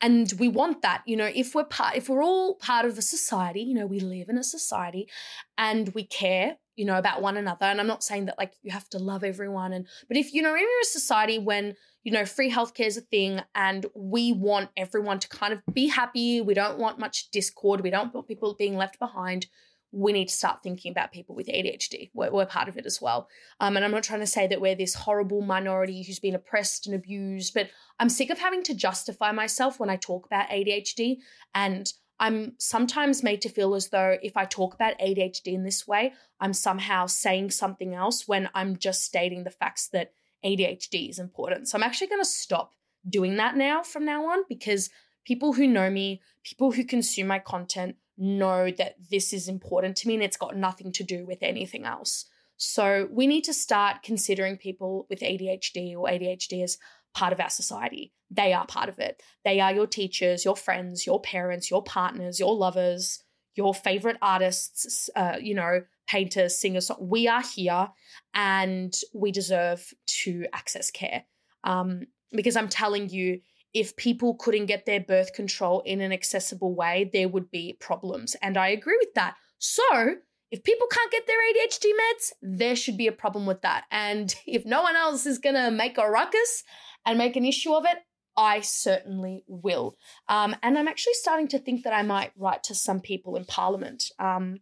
and 0.00 0.32
we 0.38 0.48
want 0.48 0.82
that 0.82 1.02
you 1.06 1.16
know 1.16 1.30
if 1.34 1.54
we're 1.54 1.64
part 1.64 1.96
if 1.96 2.08
we're 2.08 2.22
all 2.22 2.56
part 2.56 2.84
of 2.84 2.98
a 2.98 3.02
society 3.02 3.60
you 3.62 3.74
know 3.74 3.86
we 3.86 4.00
live 4.00 4.28
in 4.28 4.38
a 4.38 4.44
society 4.44 5.08
and 5.56 5.94
we 5.94 6.04
care 6.04 6.56
you 6.76 6.84
know 6.84 6.98
about 6.98 7.22
one 7.22 7.36
another 7.36 7.66
and 7.66 7.80
i'm 7.80 7.86
not 7.86 8.02
saying 8.02 8.26
that 8.26 8.38
like 8.38 8.54
you 8.62 8.70
have 8.70 8.88
to 8.88 8.98
love 8.98 9.24
everyone 9.24 9.72
and 9.72 9.86
but 10.08 10.16
if 10.16 10.32
you 10.32 10.42
know 10.42 10.54
in 10.54 10.62
a 10.62 10.84
society 10.84 11.38
when 11.38 11.74
you 12.02 12.12
know 12.12 12.24
free 12.24 12.50
healthcare 12.50 12.86
is 12.86 12.96
a 12.96 13.02
thing 13.02 13.40
and 13.54 13.86
we 13.94 14.32
want 14.32 14.70
everyone 14.76 15.18
to 15.18 15.28
kind 15.28 15.52
of 15.52 15.60
be 15.72 15.86
happy 15.86 16.40
we 16.40 16.54
don't 16.54 16.78
want 16.78 16.98
much 16.98 17.30
discord 17.30 17.80
we 17.80 17.90
don't 17.90 18.14
want 18.14 18.26
people 18.26 18.54
being 18.58 18.76
left 18.76 18.98
behind 18.98 19.46
we 19.92 20.12
need 20.12 20.28
to 20.28 20.34
start 20.34 20.62
thinking 20.62 20.90
about 20.90 21.12
people 21.12 21.34
with 21.34 21.46
ADHD. 21.46 22.10
We're, 22.14 22.30
we're 22.30 22.46
part 22.46 22.68
of 22.68 22.78
it 22.78 22.86
as 22.86 23.00
well. 23.00 23.28
Um, 23.60 23.76
and 23.76 23.84
I'm 23.84 23.90
not 23.90 24.02
trying 24.02 24.20
to 24.20 24.26
say 24.26 24.46
that 24.46 24.60
we're 24.60 24.74
this 24.74 24.94
horrible 24.94 25.42
minority 25.42 26.02
who's 26.02 26.18
been 26.18 26.34
oppressed 26.34 26.86
and 26.86 26.94
abused, 26.96 27.52
but 27.52 27.68
I'm 28.00 28.08
sick 28.08 28.30
of 28.30 28.38
having 28.38 28.62
to 28.64 28.74
justify 28.74 29.32
myself 29.32 29.78
when 29.78 29.90
I 29.90 29.96
talk 29.96 30.24
about 30.24 30.48
ADHD. 30.48 31.18
And 31.54 31.92
I'm 32.20 32.52
sometimes 32.58 33.22
made 33.22 33.42
to 33.42 33.48
feel 33.48 33.74
as 33.74 33.88
though 33.88 34.16
if 34.22 34.36
I 34.36 34.44
talk 34.44 34.74
about 34.74 34.98
ADHD 34.98 35.48
in 35.48 35.64
this 35.64 35.86
way, 35.88 36.12
I'm 36.40 36.52
somehow 36.52 37.06
saying 37.06 37.50
something 37.50 37.94
else 37.94 38.28
when 38.28 38.48
I'm 38.54 38.76
just 38.76 39.02
stating 39.02 39.44
the 39.44 39.50
facts 39.50 39.88
that 39.88 40.12
ADHD 40.44 41.08
is 41.10 41.18
important. 41.18 41.68
So 41.68 41.76
I'm 41.76 41.82
actually 41.82 42.08
going 42.08 42.22
to 42.22 42.28
stop 42.28 42.72
doing 43.08 43.36
that 43.36 43.56
now 43.56 43.82
from 43.82 44.04
now 44.04 44.26
on 44.30 44.44
because 44.48 44.90
people 45.24 45.52
who 45.52 45.66
know 45.66 45.90
me, 45.90 46.20
people 46.44 46.72
who 46.72 46.84
consume 46.84 47.26
my 47.26 47.38
content, 47.38 47.96
know 48.16 48.70
that 48.70 48.96
this 49.10 49.32
is 49.32 49.48
important 49.48 49.96
to 49.96 50.08
me 50.08 50.14
and 50.14 50.22
it's 50.22 50.36
got 50.36 50.56
nothing 50.56 50.92
to 50.92 51.04
do 51.04 51.26
with 51.26 51.38
anything 51.42 51.84
else. 51.84 52.26
So 52.56 53.08
we 53.10 53.26
need 53.26 53.42
to 53.44 53.54
start 53.54 54.02
considering 54.04 54.56
people 54.56 55.06
with 55.10 55.20
ADHD 55.20 55.96
or 55.96 56.06
ADHD 56.06 56.62
as 56.62 56.78
part 57.14 57.32
of 57.32 57.40
our 57.40 57.50
society. 57.50 58.12
They 58.30 58.52
are 58.52 58.66
part 58.66 58.88
of 58.88 58.98
it. 58.98 59.22
They 59.44 59.60
are 59.60 59.72
your 59.72 59.86
teachers, 59.86 60.44
your 60.44 60.56
friends, 60.56 61.06
your 61.06 61.20
parents, 61.20 61.70
your 61.70 61.82
partners, 61.82 62.40
your 62.40 62.54
lovers, 62.54 63.22
your 63.54 63.74
favorite 63.74 64.16
artists, 64.22 65.10
uh, 65.14 65.36
you 65.40 65.54
know, 65.54 65.82
painters, 66.08 66.58
singers. 66.58 66.90
We 66.98 67.28
are 67.28 67.42
here 67.42 67.88
and 68.34 68.94
we 69.14 69.32
deserve 69.32 69.92
to 70.24 70.46
access 70.52 70.90
care. 70.90 71.24
Um, 71.64 72.06
because 72.32 72.56
I'm 72.56 72.68
telling 72.68 73.10
you, 73.10 73.40
if 73.74 73.96
people 73.96 74.34
couldn't 74.34 74.66
get 74.66 74.84
their 74.86 75.00
birth 75.00 75.32
control 75.32 75.80
in 75.80 76.00
an 76.00 76.12
accessible 76.12 76.74
way, 76.74 77.10
there 77.12 77.28
would 77.28 77.50
be 77.50 77.76
problems. 77.80 78.36
And 78.42 78.56
I 78.56 78.68
agree 78.68 78.96
with 79.00 79.14
that. 79.14 79.36
So, 79.58 80.16
if 80.52 80.62
people 80.62 80.86
can't 80.86 81.10
get 81.10 81.26
their 81.26 81.38
ADHD 81.38 81.86
meds, 81.86 82.32
there 82.42 82.76
should 82.76 82.98
be 82.98 83.06
a 83.06 83.12
problem 83.12 83.46
with 83.46 83.62
that. 83.62 83.84
And 83.90 84.32
if 84.46 84.64
no 84.64 84.82
one 84.82 84.94
else 84.94 85.26
is 85.26 85.38
going 85.38 85.56
to 85.56 85.70
make 85.72 85.98
a 85.98 86.08
ruckus 86.08 86.62
and 87.04 87.18
make 87.18 87.34
an 87.34 87.46
issue 87.46 87.72
of 87.72 87.84
it, 87.86 87.98
I 88.36 88.60
certainly 88.60 89.44
will. 89.48 89.96
Um, 90.28 90.54
and 90.62 90.78
I'm 90.78 90.88
actually 90.88 91.14
starting 91.14 91.48
to 91.48 91.58
think 91.58 91.82
that 91.84 91.92
I 91.92 92.02
might 92.02 92.32
write 92.36 92.62
to 92.64 92.74
some 92.74 93.00
people 93.00 93.36
in 93.36 93.44
Parliament. 93.44 94.04
Um, 94.18 94.58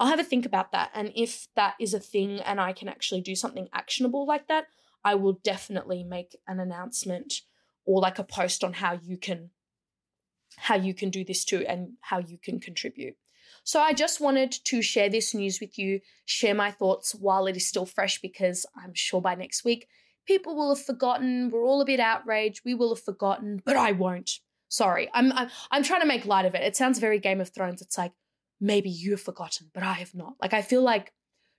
I'll 0.00 0.08
have 0.08 0.20
a 0.20 0.24
think 0.24 0.44
about 0.44 0.72
that. 0.72 0.90
And 0.94 1.12
if 1.14 1.48
that 1.54 1.74
is 1.80 1.94
a 1.94 2.00
thing 2.00 2.40
and 2.40 2.60
I 2.60 2.72
can 2.72 2.88
actually 2.88 3.20
do 3.20 3.34
something 3.34 3.68
actionable 3.72 4.26
like 4.26 4.48
that, 4.48 4.66
I 5.04 5.14
will 5.14 5.38
definitely 5.44 6.02
make 6.02 6.36
an 6.46 6.60
announcement 6.60 7.42
or 7.86 8.00
like 8.00 8.18
a 8.18 8.24
post 8.24 8.64
on 8.64 8.74
how 8.74 8.98
you 9.02 9.16
can 9.16 9.50
how 10.58 10.74
you 10.74 10.94
can 10.94 11.10
do 11.10 11.22
this 11.22 11.44
too 11.44 11.64
and 11.66 11.92
how 12.00 12.18
you 12.18 12.38
can 12.42 12.58
contribute. 12.58 13.14
So 13.66 13.80
I 13.80 13.94
just 13.94 14.20
wanted 14.20 14.52
to 14.52 14.80
share 14.80 15.08
this 15.08 15.34
news 15.34 15.60
with 15.60 15.76
you, 15.76 15.98
share 16.24 16.54
my 16.54 16.70
thoughts 16.70 17.16
while 17.16 17.48
it 17.48 17.56
is 17.56 17.66
still 17.66 17.84
fresh 17.84 18.20
because 18.20 18.64
I'm 18.80 18.94
sure 18.94 19.20
by 19.20 19.34
next 19.34 19.64
week 19.64 19.88
people 20.24 20.54
will 20.54 20.74
have 20.74 20.84
forgotten. 20.84 21.50
We're 21.50 21.64
all 21.64 21.80
a 21.80 21.84
bit 21.84 21.98
outraged. 21.98 22.62
We 22.64 22.74
will 22.74 22.94
have 22.94 23.02
forgotten, 23.02 23.60
but 23.64 23.76
I 23.76 23.90
won't. 23.90 24.38
Sorry. 24.68 25.08
I'm 25.12 25.32
I'm, 25.32 25.48
I'm 25.72 25.82
trying 25.82 26.00
to 26.02 26.06
make 26.06 26.26
light 26.26 26.44
of 26.44 26.54
it. 26.54 26.62
It 26.62 26.76
sounds 26.76 27.00
very 27.00 27.18
Game 27.18 27.40
of 27.40 27.52
Thrones. 27.52 27.82
It's 27.82 27.98
like 27.98 28.12
maybe 28.60 28.88
you've 28.88 29.20
forgotten, 29.20 29.70
but 29.74 29.82
I 29.82 29.94
have 29.94 30.14
not. 30.14 30.34
Like 30.40 30.54
I 30.54 30.62
feel 30.62 30.82
like 30.82 31.12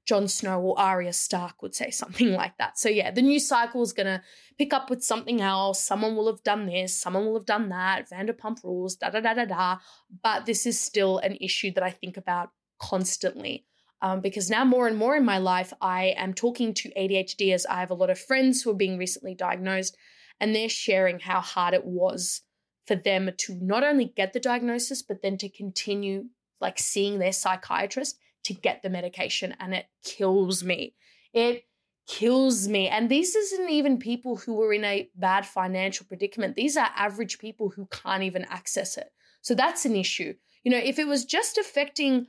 Jon 0.08 0.28
Snow 0.28 0.62
or 0.62 0.80
Arya 0.80 1.12
Stark 1.14 1.62
would 1.62 1.76
say 1.76 1.92
something 1.92 2.32
like 2.32 2.58
that. 2.58 2.80
So 2.80 2.90
yeah, 2.90 3.12
the 3.12 3.22
news 3.22 3.48
cycle 3.48 3.82
is 3.82 3.94
gonna 3.94 4.24
pick 4.58 4.74
up 4.74 4.90
with 4.90 5.04
something 5.04 5.42
else. 5.42 5.84
Someone 5.84 6.16
will 6.16 6.28
have 6.28 6.44
done 6.44 6.66
this, 6.66 6.98
someone 6.98 7.26
will 7.26 7.36
have 7.36 7.46
done 7.46 7.70
that, 7.70 8.10
Vanderpump 8.10 8.64
rules, 8.64 8.96
da 8.96 9.10
da 9.10 9.20
da 9.20 9.34
da 9.34 9.46
da. 9.46 9.78
But 10.24 10.46
this 10.46 10.66
is 10.66 10.80
still 10.80 11.20
an 11.20 11.38
issue 11.42 11.72
that 11.74 11.84
I 11.84 11.92
think 11.92 12.18
about 12.18 12.50
constantly. 12.80 13.66
Um, 14.00 14.22
because 14.22 14.50
now 14.50 14.64
more 14.64 14.88
and 14.88 14.96
more 14.96 15.16
in 15.16 15.26
my 15.26 15.40
life, 15.40 15.74
I 15.82 16.14
am 16.18 16.34
talking 16.34 16.74
to 16.76 16.94
ADHD 16.96 17.52
as 17.52 17.66
I 17.66 17.80
have 17.80 17.90
a 17.90 17.96
lot 17.96 18.12
of 18.12 18.20
friends 18.20 18.62
who 18.62 18.70
are 18.70 18.76
being 18.76 18.98
recently 18.98 19.34
diagnosed, 19.34 19.98
and 20.40 20.54
they're 20.54 20.70
sharing 20.70 21.20
how 21.20 21.42
hard 21.42 21.74
it 21.74 21.84
was 21.84 22.42
for 22.86 22.96
them 22.96 23.32
to 23.36 23.58
not 23.60 23.84
only 23.84 24.06
get 24.16 24.34
the 24.34 24.40
diagnosis, 24.40 25.02
but 25.02 25.24
then 25.24 25.36
to 25.40 25.50
continue 25.50 26.26
like 26.62 26.78
seeing 26.78 27.18
their 27.18 27.32
psychiatrist 27.32 28.20
to 28.48 28.54
get 28.54 28.82
the 28.82 28.90
medication 28.90 29.56
and 29.60 29.74
it 29.74 29.86
kills 30.04 30.64
me. 30.64 30.96
It 31.34 31.64
kills 32.08 32.68
me. 32.68 32.88
And 32.88 33.10
these 33.10 33.36
isn't 33.36 33.70
even 33.70 34.00
people 34.00 34.38
who 34.38 34.62
are 34.64 34.74
in 34.74 34.86
a 34.86 35.10
bad 35.16 35.46
financial 35.46 36.06
predicament. 36.06 36.56
These 36.56 36.78
are 36.78 36.90
average 36.96 37.40
people 37.40 37.70
who 37.70 37.88
can't 37.88 38.24
even 38.24 38.46
access 38.46 38.98
it. 38.98 39.10
So 39.42 39.54
that's 39.54 39.86
an 39.86 39.96
issue. 39.96 40.34
You 40.64 40.72
know, 40.72 40.78
if 40.78 40.98
it 40.98 41.08
was 41.08 41.26
just 41.26 41.58
affecting, 41.58 42.28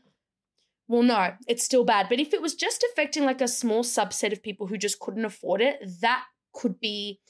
well, 0.88 1.02
no, 1.02 1.32
it's 1.46 1.62
still 1.62 1.84
bad. 1.84 2.08
But 2.08 2.18
if 2.18 2.34
it 2.34 2.42
was 2.42 2.54
just 2.54 2.84
affecting 2.92 3.24
like 3.24 3.40
a 3.40 3.48
small 3.48 3.84
subset 3.84 4.32
of 4.32 4.42
people 4.42 4.66
who 4.66 4.76
just 4.76 4.98
couldn't 4.98 5.24
afford 5.24 5.60
it, 5.60 5.78
that 6.00 6.24
could 6.52 6.80
be, 6.80 7.20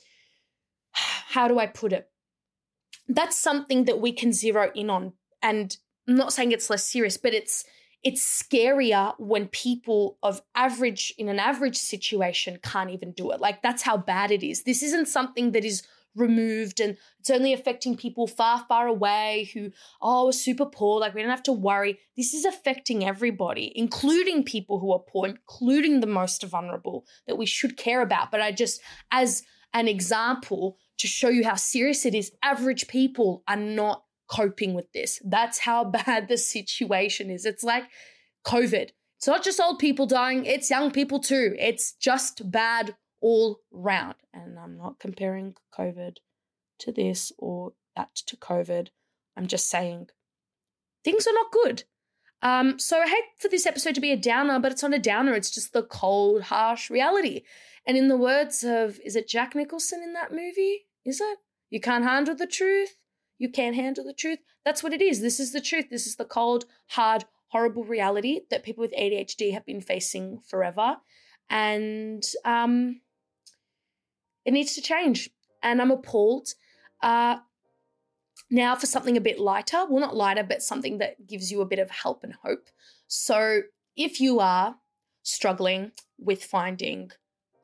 how 0.92 1.46
do 1.46 1.59
I 1.59 1.66
put 1.66 1.92
it? 1.92 2.09
That's 3.07 3.37
something 3.37 3.85
that 3.85 4.01
we 4.01 4.12
can 4.12 4.33
zero 4.33 4.70
in 4.74 4.88
on. 4.88 5.12
And 5.42 5.77
I'm 6.09 6.16
not 6.16 6.33
saying 6.33 6.53
it's 6.53 6.70
less 6.70 6.85
serious, 6.85 7.18
but 7.18 7.35
it's 7.35 7.64
it's 8.05 8.43
scarier 8.43 9.15
when 9.19 9.49
people 9.49 10.19
of 10.23 10.41
average 10.55 11.13
in 11.19 11.29
an 11.29 11.39
average 11.39 11.77
situation 11.77 12.59
can't 12.63 12.91
even 12.91 13.13
do 13.13 13.31
it 13.31 13.41
like 13.41 13.63
that's 13.63 13.83
how 13.83 13.97
bad 13.97 14.31
it 14.31 14.43
is 14.43 14.63
this 14.63 14.83
isn't 14.83 15.07
something 15.07 15.53
that 15.53 15.65
is 15.65 15.83
removed 16.19 16.81
and 16.81 16.97
it's 17.21 17.31
only 17.31 17.53
affecting 17.53 17.97
people 17.97 18.27
far, 18.27 18.65
far 18.69 18.87
away 18.87 19.51
who, 19.55 19.71
oh, 20.03 20.29
are 20.29 20.33
super 20.33 20.67
poor. 20.67 21.01
Like 21.01 21.15
we 21.15 21.23
don't 21.23 21.31
have 21.31 21.43
to 21.45 21.53
worry. 21.53 21.99
This 22.17 22.35
is 22.35 22.45
affecting 22.45 23.05
everybody, 23.05 23.73
including 23.75 24.45
people 24.45 24.79
who 24.79 24.93
are 24.93 24.99
poor, 24.99 25.29
including 25.29 26.01
the 26.01 26.07
most 26.07 26.43
vulnerable 26.45 27.07
that 27.27 27.39
we 27.39 27.47
should 27.47 27.77
care 27.77 28.03
about. 28.03 28.31
But 28.31 28.41
I 28.41 28.53
just, 28.53 28.81
as 29.11 29.43
an 29.73 29.89
example 29.89 30.79
to 30.99 31.07
show 31.07 31.29
you 31.29 31.45
how 31.45 31.55
serious 31.55 32.05
it 32.05 32.15
is, 32.15 32.33
average 32.43 32.89
people 32.89 33.43
are 33.47 33.57
not 33.57 34.05
coping 34.29 34.75
with 34.75 34.93
this. 34.93 35.21
That's 35.25 35.61
how 35.61 35.85
bad 36.07 36.29
the 36.29 36.37
situation 36.37 37.31
is. 37.31 37.45
It's 37.45 37.64
like 37.64 37.85
COVID. 38.47 38.91
It's 39.17 39.27
not 39.27 39.43
just 39.43 39.61
old 39.61 39.81
people 39.81 40.07
dying, 40.07 40.45
it's 40.45 40.71
young 40.71 40.93
people 40.93 41.19
too. 41.19 41.57
It's 41.59 41.93
just 41.93 42.51
bad 42.51 42.95
all 43.21 43.61
round. 43.73 44.14
And 44.33 44.59
I'm 44.59 44.77
not 44.77 45.01
comparing 45.01 45.55
COVID 45.77 46.19
to 46.81 46.93
this 46.93 47.33
or 47.37 47.73
that 47.97 48.14
to 48.14 48.37
COVID. 48.37 48.88
I'm 49.37 49.49
just 49.49 49.69
saying 49.69 50.09
things 51.05 51.27
are 51.27 51.33
not 51.33 51.51
good. 51.51 51.85
Um, 52.41 52.79
so 52.79 53.01
I 53.01 53.09
hate 53.09 53.25
for 53.38 53.49
this 53.49 53.67
episode 53.67 53.97
to 53.97 54.01
be 54.01 54.12
a 54.12 54.17
downer, 54.17 54.61
but 54.61 54.71
it's 54.71 54.83
not 54.83 54.95
a 54.95 54.99
downer. 54.99 55.35
It's 55.35 55.51
just 55.51 55.73
the 55.73 55.83
cold, 55.83 56.43
harsh 56.43 56.88
reality. 56.88 57.43
And 57.85 57.97
in 57.97 58.09
the 58.09 58.17
words 58.17 58.62
of, 58.62 59.01
is 59.05 59.17
it 59.17 59.29
Jack 59.29 59.55
Nicholson 59.55 60.03
in 60.03 60.12
that 60.12 60.31
movie? 60.31 60.87
Is 61.05 61.21
it? 61.21 61.38
You 61.71 61.81
can't 61.81 62.05
handle 62.05 62.37
the 62.37 62.47
truth. 62.47 62.98
You 63.38 63.48
can't 63.48 63.77
handle 63.77 64.05
the 64.05 64.12
truth. 64.12 64.40
That's 64.64 64.83
what 64.83 64.92
it 64.92 65.01
is. 65.01 65.20
This 65.20 65.40
is 65.40 65.53
the 65.53 65.61
truth. 65.61 65.87
This 65.90 66.07
is 66.07 66.16
the 66.16 66.24
cold, 66.24 66.64
hard, 66.88 67.24
horrible 67.48 67.85
reality 67.85 68.40
that 68.51 68.64
people 68.64 68.83
with 68.83 68.92
ADHD 68.92 69.53
have 69.53 69.64
been 69.64 69.81
facing 69.81 70.40
forever. 70.46 70.96
And 71.48 72.24
um, 72.44 73.01
it 74.44 74.53
needs 74.53 74.74
to 74.74 74.83
change. 74.83 75.31
And 75.62 75.81
I'm 75.81 75.90
appalled. 75.90 76.48
Uh, 77.03 77.38
now, 78.51 78.74
for 78.77 78.87
something 78.87 79.16
a 79.16 79.20
bit 79.20 79.38
lighter, 79.38 79.85
well, 79.88 80.01
not 80.01 80.16
lighter, 80.16 80.42
but 80.42 80.62
something 80.62 80.98
that 80.98 81.27
gives 81.27 81.51
you 81.51 81.61
a 81.61 81.66
bit 81.66 81.79
of 81.79 81.90
help 81.90 82.24
and 82.24 82.35
hope. 82.42 82.68
So, 83.07 83.62
if 83.96 84.20
you 84.20 84.40
are 84.40 84.77
struggling 85.22 85.92
with 86.18 86.44
finding 86.44 87.11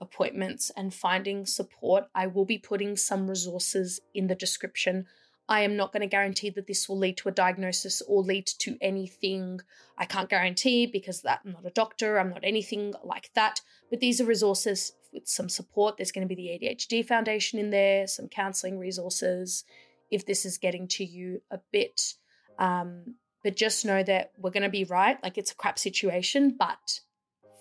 appointments 0.01 0.71
and 0.77 0.93
finding 0.93 1.47
support, 1.47 2.05
I 2.15 2.27
will 2.27 2.45
be 2.45 2.59
putting 2.59 2.97
some 2.97 3.29
resources 3.29 4.01
in 4.15 4.27
the 4.27 4.35
description. 4.35 5.07
I 5.49 5.61
am 5.61 5.77
not 5.77 5.93
going 5.93 6.01
to 6.01 6.07
guarantee 6.07 6.51
that 6.51 6.67
this 6.67 6.89
will 6.89 6.99
lead 6.99 7.19
to 7.19 7.29
a 7.29 7.33
diagnosis 7.33 8.01
or 8.03 8.23
lead 8.23 8.47
to 8.61 8.79
anything. 8.81 9.61
I 9.99 10.07
can't 10.07 10.31
guarantee 10.31 10.87
because 10.87 11.23
that 11.23 11.41
I'm 11.45 11.53
not 11.53 11.67
a 11.67 11.71
doctor, 11.71 12.19
I'm 12.19 12.31
not 12.31 12.45
anything 12.45 12.95
like 13.05 13.31
that. 13.35 13.61
But 13.91 14.01
these 14.01 14.21
are 14.21 14.25
resources 14.25 14.93
with 15.13 15.29
some 15.29 15.49
support. 15.49 15.97
There's 15.97 16.13
going 16.13 16.27
to 16.27 16.35
be 16.35 16.59
the 16.61 16.67
ADHD 16.67 17.07
Foundation 17.07 17.59
in 17.59 17.71
there, 17.71 18.07
some 18.07 18.29
counseling 18.29 18.79
resources 18.79 19.65
if 20.11 20.25
this 20.25 20.47
is 20.47 20.59
getting 20.59 20.89
to 20.89 21.05
you 21.05 21.43
a 21.51 21.59
bit. 21.73 22.15
Um, 22.59 23.17
but 23.43 23.57
just 23.57 23.85
know 23.85 24.03
that 24.03 24.33
we're 24.39 24.51
going 24.51 24.63
to 24.63 24.71
be 24.71 24.85
right. 24.85 25.23
Like 25.23 25.37
it's 25.37 25.53
a 25.53 25.57
crap 25.57 25.79
situation, 25.79 26.57
but 26.59 27.01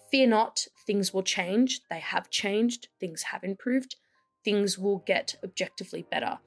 fear 0.10 0.28
not, 0.28 0.68
things 0.88 1.14
will 1.14 1.24
change. 1.24 1.82
They 1.90 2.00
have 2.00 2.30
changed, 2.30 2.88
things 3.00 3.24
have 3.24 3.44
improved, 3.44 3.98
things 4.46 4.78
will 4.78 5.00
get 5.00 5.36
objectively 5.44 6.06
better. 6.10 6.40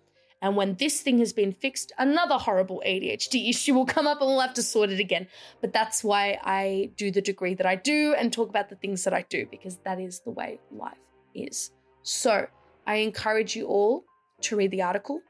And 0.42 0.54
when 0.54 0.74
this 0.74 1.00
thing 1.00 1.18
has 1.18 1.32
been 1.32 1.52
fixed, 1.52 1.92
another 1.98 2.36
horrible 2.36 2.82
ADHD 2.86 3.48
issue 3.48 3.74
will 3.74 3.86
come 3.86 4.06
up 4.06 4.20
and 4.20 4.28
we'll 4.28 4.40
have 4.40 4.54
to 4.54 4.62
sort 4.62 4.90
it 4.90 5.00
again. 5.00 5.28
But 5.60 5.72
that's 5.72 6.04
why 6.04 6.38
I 6.42 6.90
do 6.96 7.10
the 7.10 7.22
degree 7.22 7.54
that 7.54 7.66
I 7.66 7.76
do 7.76 8.14
and 8.16 8.32
talk 8.32 8.48
about 8.48 8.68
the 8.68 8.76
things 8.76 9.04
that 9.04 9.14
I 9.14 9.24
do, 9.28 9.46
because 9.50 9.78
that 9.84 9.98
is 9.98 10.20
the 10.20 10.30
way 10.30 10.60
life 10.70 10.98
is. 11.34 11.70
So 12.02 12.46
I 12.86 12.96
encourage 12.96 13.56
you 13.56 13.66
all 13.66 14.04
to 14.42 14.56
read 14.56 14.70
the 14.70 14.82
article, 14.82 15.22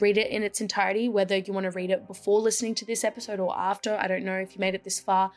read 0.00 0.16
it 0.16 0.30
in 0.30 0.42
its 0.42 0.62
entirety, 0.62 1.08
whether 1.08 1.36
you 1.36 1.52
want 1.52 1.64
to 1.64 1.70
read 1.70 1.90
it 1.90 2.06
before 2.06 2.40
listening 2.40 2.74
to 2.76 2.86
this 2.86 3.04
episode 3.04 3.38
or 3.38 3.56
after. 3.56 3.96
I 4.00 4.08
don't 4.08 4.24
know 4.24 4.36
if 4.36 4.54
you 4.54 4.60
made 4.60 4.74
it 4.74 4.82
this 4.82 4.98
far. 4.98 5.30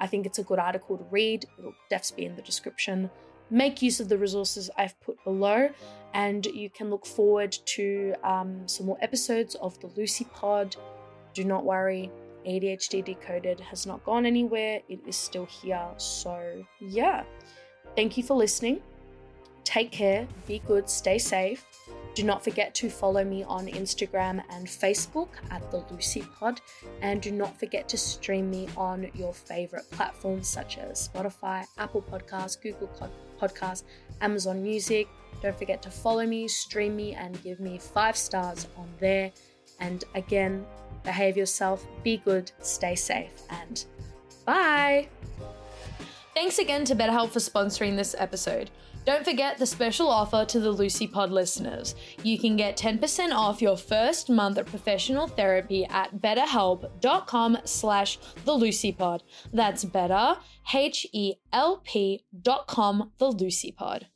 I 0.00 0.08
think 0.08 0.26
it's 0.26 0.38
a 0.38 0.44
good 0.44 0.58
article 0.58 0.98
to 0.98 1.04
read. 1.10 1.46
It'll 1.58 1.74
definitely 1.88 2.24
be 2.24 2.30
in 2.30 2.36
the 2.36 2.42
description 2.42 3.10
make 3.50 3.82
use 3.82 4.00
of 4.00 4.08
the 4.08 4.18
resources 4.18 4.70
I've 4.76 4.98
put 5.00 5.22
below, 5.24 5.70
and 6.14 6.44
you 6.46 6.70
can 6.70 6.90
look 6.90 7.06
forward 7.06 7.52
to 7.52 8.14
um, 8.22 8.66
some 8.66 8.86
more 8.86 8.98
episodes 9.00 9.54
of 9.56 9.78
the 9.80 9.88
Lucie 9.88 10.26
Pod. 10.32 10.76
Do 11.34 11.44
not 11.44 11.64
worry, 11.64 12.10
ADHD 12.46 13.04
Decoded 13.04 13.60
has 13.60 13.86
not 13.86 14.04
gone 14.04 14.26
anywhere, 14.26 14.80
it 14.88 15.00
is 15.06 15.16
still 15.16 15.46
here. 15.46 15.86
So, 15.98 16.64
yeah, 16.80 17.24
thank 17.94 18.16
you 18.16 18.22
for 18.22 18.36
listening. 18.36 18.80
Take 19.64 19.92
care, 19.92 20.26
be 20.46 20.60
good, 20.60 20.88
stay 20.88 21.18
safe. 21.18 21.66
Do 22.14 22.24
not 22.24 22.42
forget 22.42 22.74
to 22.76 22.88
follow 22.88 23.22
me 23.22 23.44
on 23.44 23.66
Instagram 23.66 24.42
and 24.50 24.66
Facebook 24.66 25.28
at 25.50 25.70
the 25.70 25.84
Lucie 25.90 26.24
Pod, 26.38 26.60
and 27.02 27.20
do 27.20 27.30
not 27.30 27.58
forget 27.60 27.86
to 27.90 27.98
stream 27.98 28.50
me 28.50 28.66
on 28.76 29.10
your 29.14 29.34
favorite 29.34 29.88
platforms 29.90 30.48
such 30.48 30.78
as 30.78 31.08
Spotify, 31.08 31.66
Apple 31.76 32.02
Podcasts, 32.02 32.60
Google 32.60 32.88
Podcasts, 32.88 33.27
Amazon 34.20 34.62
Music. 34.62 35.08
Don't 35.42 35.56
forget 35.56 35.82
to 35.82 35.90
follow 35.90 36.26
me, 36.26 36.48
stream 36.48 36.96
me, 36.96 37.14
and 37.14 37.42
give 37.42 37.60
me 37.60 37.78
five 37.78 38.16
stars 38.16 38.66
on 38.76 38.88
there. 38.98 39.30
And 39.80 40.04
again, 40.14 40.66
behave 41.04 41.36
yourself, 41.36 41.86
be 42.02 42.18
good, 42.18 42.50
stay 42.60 42.94
safe, 42.94 43.30
and 43.50 43.84
bye. 44.44 45.08
Thanks 46.34 46.58
again 46.58 46.84
to 46.86 46.96
BetterHelp 46.96 47.30
for 47.30 47.38
sponsoring 47.38 47.96
this 47.96 48.14
episode. 48.18 48.70
Don't 49.08 49.24
forget 49.24 49.56
the 49.56 49.64
special 49.64 50.06
offer 50.06 50.44
to 50.44 50.60
the 50.60 50.70
Lucie 50.70 51.06
Pod 51.06 51.30
listeners. 51.30 51.94
You 52.22 52.38
can 52.38 52.58
get 52.58 52.76
10% 52.76 53.32
off 53.32 53.62
your 53.62 53.78
first 53.78 54.28
month 54.28 54.58
of 54.58 54.66
professional 54.66 55.26
therapy 55.26 55.86
at 55.86 56.16
betterhelp.com 56.20 57.56
slash 57.64 58.18
the 58.44 58.52
Lucie 58.52 58.92
Pod. 58.92 59.22
That's 59.50 59.86
better, 59.86 60.36
H-E-L-P 60.74 62.24
dot 62.42 62.66
com, 62.66 63.12
the 63.16 63.30
Lucie 63.30 63.72
Pod. 63.72 64.08